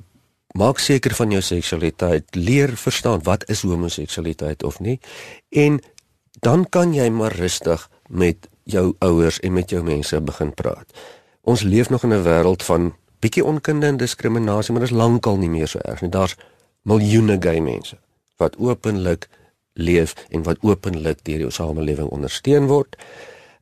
maak 0.52 0.82
seker 0.84 1.14
van 1.16 1.30
jou 1.32 1.40
seksualiteit. 1.40 2.26
Leer 2.36 2.76
verstaan 2.76 3.22
wat 3.24 3.46
is 3.48 3.62
homoseksualiteit 3.64 4.62
of 4.68 4.80
nie. 4.84 4.98
En 5.48 5.80
dan 6.44 6.66
kan 6.68 6.92
jy 6.92 7.08
maar 7.08 7.32
rustig 7.32 7.88
met 8.08 8.48
jou 8.68 8.92
ouers 9.00 9.40
en 9.40 9.52
met 9.52 9.70
jou 9.70 9.80
mense 9.82 10.20
begin 10.20 10.52
praat. 10.54 10.92
Ons 11.40 11.64
leef 11.64 11.88
nog 11.90 12.04
in 12.04 12.12
'n 12.12 12.22
wêreld 12.22 12.62
van 12.62 12.92
bietjie 13.20 13.44
onkunde 13.44 13.86
en 13.86 13.96
diskriminasie, 13.96 14.72
maar 14.72 14.82
dit 14.84 14.90
is 14.90 14.96
lankal 14.96 15.36
nie 15.36 15.48
meer 15.48 15.68
so 15.68 15.78
erg 15.78 16.00
nie. 16.00 16.10
Daar's 16.10 16.36
miljoene 16.82 17.36
gay 17.40 17.60
mense 17.60 17.98
wat 18.36 18.56
openlik 18.56 19.28
leef 19.74 20.14
en 20.30 20.42
wat 20.42 20.58
openlik 20.60 21.24
deur 21.24 21.38
die 21.46 21.50
samelewing 21.50 22.08
ondersteun 22.08 22.66
word. 22.66 22.96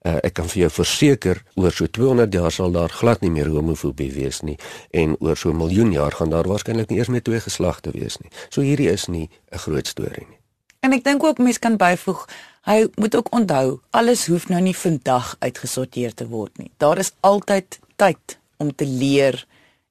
Uh, 0.01 0.17
ek 0.25 0.39
kan 0.39 0.49
vir 0.49 0.63
jou 0.63 0.71
verseker 0.73 1.43
oor 1.61 1.75
so 1.77 1.85
200 1.87 2.33
jaar 2.33 2.53
sal 2.53 2.73
daar 2.73 2.89
glad 2.89 3.21
nie 3.21 3.31
meer 3.31 3.51
homofobie 3.53 4.09
wees 4.15 4.41
nie 4.41 4.57
en 4.97 5.13
oor 5.21 5.37
so 5.37 5.51
'n 5.51 5.61
miljoen 5.61 5.93
jaar 5.93 6.13
gaan 6.13 6.31
daar 6.31 6.49
waarskynlik 6.49 6.89
nie 6.89 6.99
eers 6.99 7.13
meer 7.13 7.23
twee 7.23 7.41
geslagte 7.41 7.91
wees 7.93 8.17
nie. 8.19 8.31
So 8.49 8.63
hierdie 8.63 8.89
is 8.89 9.09
nie 9.09 9.29
'n 9.53 9.59
groot 9.59 9.87
storie 9.87 10.27
nie. 10.29 10.39
En 10.81 10.93
ek 10.93 11.05
dink 11.05 11.23
ook 11.23 11.39
mense 11.39 11.59
kan 11.59 11.77
byvoeg, 11.77 12.29
hy 12.65 12.89
moet 12.97 13.17
ook 13.17 13.33
onthou, 13.33 13.81
alles 13.91 14.27
hoef 14.27 14.49
nou 14.49 14.61
nie 14.61 14.77
vandag 14.77 15.37
uitgesorteer 15.39 16.15
te 16.15 16.27
word 16.29 16.59
nie. 16.59 16.71
Daar 16.77 16.99
is 16.99 17.13
altyd 17.21 17.79
tyd 17.97 18.39
om 18.57 18.75
te 18.75 18.87
leer 18.87 19.47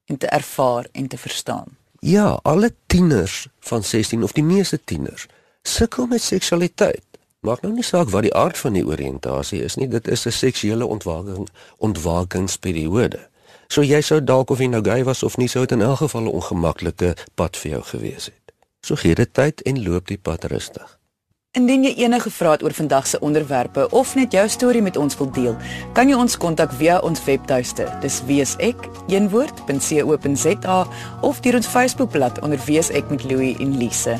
en 0.06 0.18
te 0.18 0.28
ervaar 0.28 0.88
en 0.92 1.08
te 1.08 1.18
verstaan. 1.18 1.78
Ja, 2.00 2.40
alle 2.42 2.74
tieners 2.88 3.48
van 3.60 3.84
16 3.84 4.24
of 4.24 4.32
die 4.32 4.44
meeste 4.44 4.80
tieners 4.84 5.28
sukkel 5.64 6.06
met 6.06 6.22
seksualiteit. 6.22 7.04
Maak 7.40 7.62
nou 7.62 7.72
nie 7.74 7.84
saak 7.84 8.10
wat 8.12 8.26
die 8.28 8.36
aard 8.36 8.58
van 8.58 8.76
die 8.76 8.86
oriëntasie 8.86 9.62
is 9.64 9.78
nie, 9.80 9.88
dit 9.88 10.08
is 10.08 10.26
'n 10.26 10.32
seksuele 10.32 10.86
ontwaking 10.86 11.48
ontwakingsperiode. 11.78 13.20
So 13.68 13.82
jy 13.82 14.02
sou 14.02 14.24
dalk 14.24 14.50
of 14.50 14.60
jy 14.60 14.68
nou 14.68 14.84
gay 14.84 15.04
was 15.04 15.24
of 15.24 15.38
nie 15.38 15.48
sou 15.48 15.66
dit 15.66 15.72
in 15.72 15.82
elk 15.82 15.98
geval 15.98 16.22
'n 16.22 16.28
ongemaklike 16.28 17.16
pad 17.36 17.58
vir 17.58 17.72
jou 17.72 17.84
gewees 17.84 18.26
het. 18.26 18.54
So 18.82 18.96
gee 18.96 19.16
dit 19.16 19.34
tyd 19.34 19.62
en 19.62 19.84
loop 19.84 20.08
die 20.08 20.18
pad 20.18 20.44
rustig. 20.44 21.00
Indien 21.58 21.82
jy 21.84 21.94
enige 22.06 22.30
vrae 22.30 22.52
het 22.52 22.64
oor 22.64 22.74
vandag 22.78 23.08
se 23.08 23.20
onderwerpe 23.20 23.90
of 23.90 24.16
net 24.16 24.32
jou 24.32 24.50
storie 24.50 24.82
met 24.82 24.98
ons 24.98 25.18
wil 25.18 25.32
deel, 25.32 25.58
kan 25.94 26.10
jy 26.10 26.16
ons 26.16 26.38
kontak 26.38 26.72
via 26.78 27.00
ons 27.00 27.24
webtuiste. 27.26 27.98
Dis 28.02 28.24
weesekeenwoord.co.za 28.28 30.88
of 31.22 31.40
deur 31.40 31.56
ons 31.56 31.68
Facebookblad 31.68 32.42
onder 32.46 32.60
Weesek 32.66 33.10
met 33.10 33.24
Louie 33.24 33.58
en 33.58 33.78
Lise. 33.78 34.20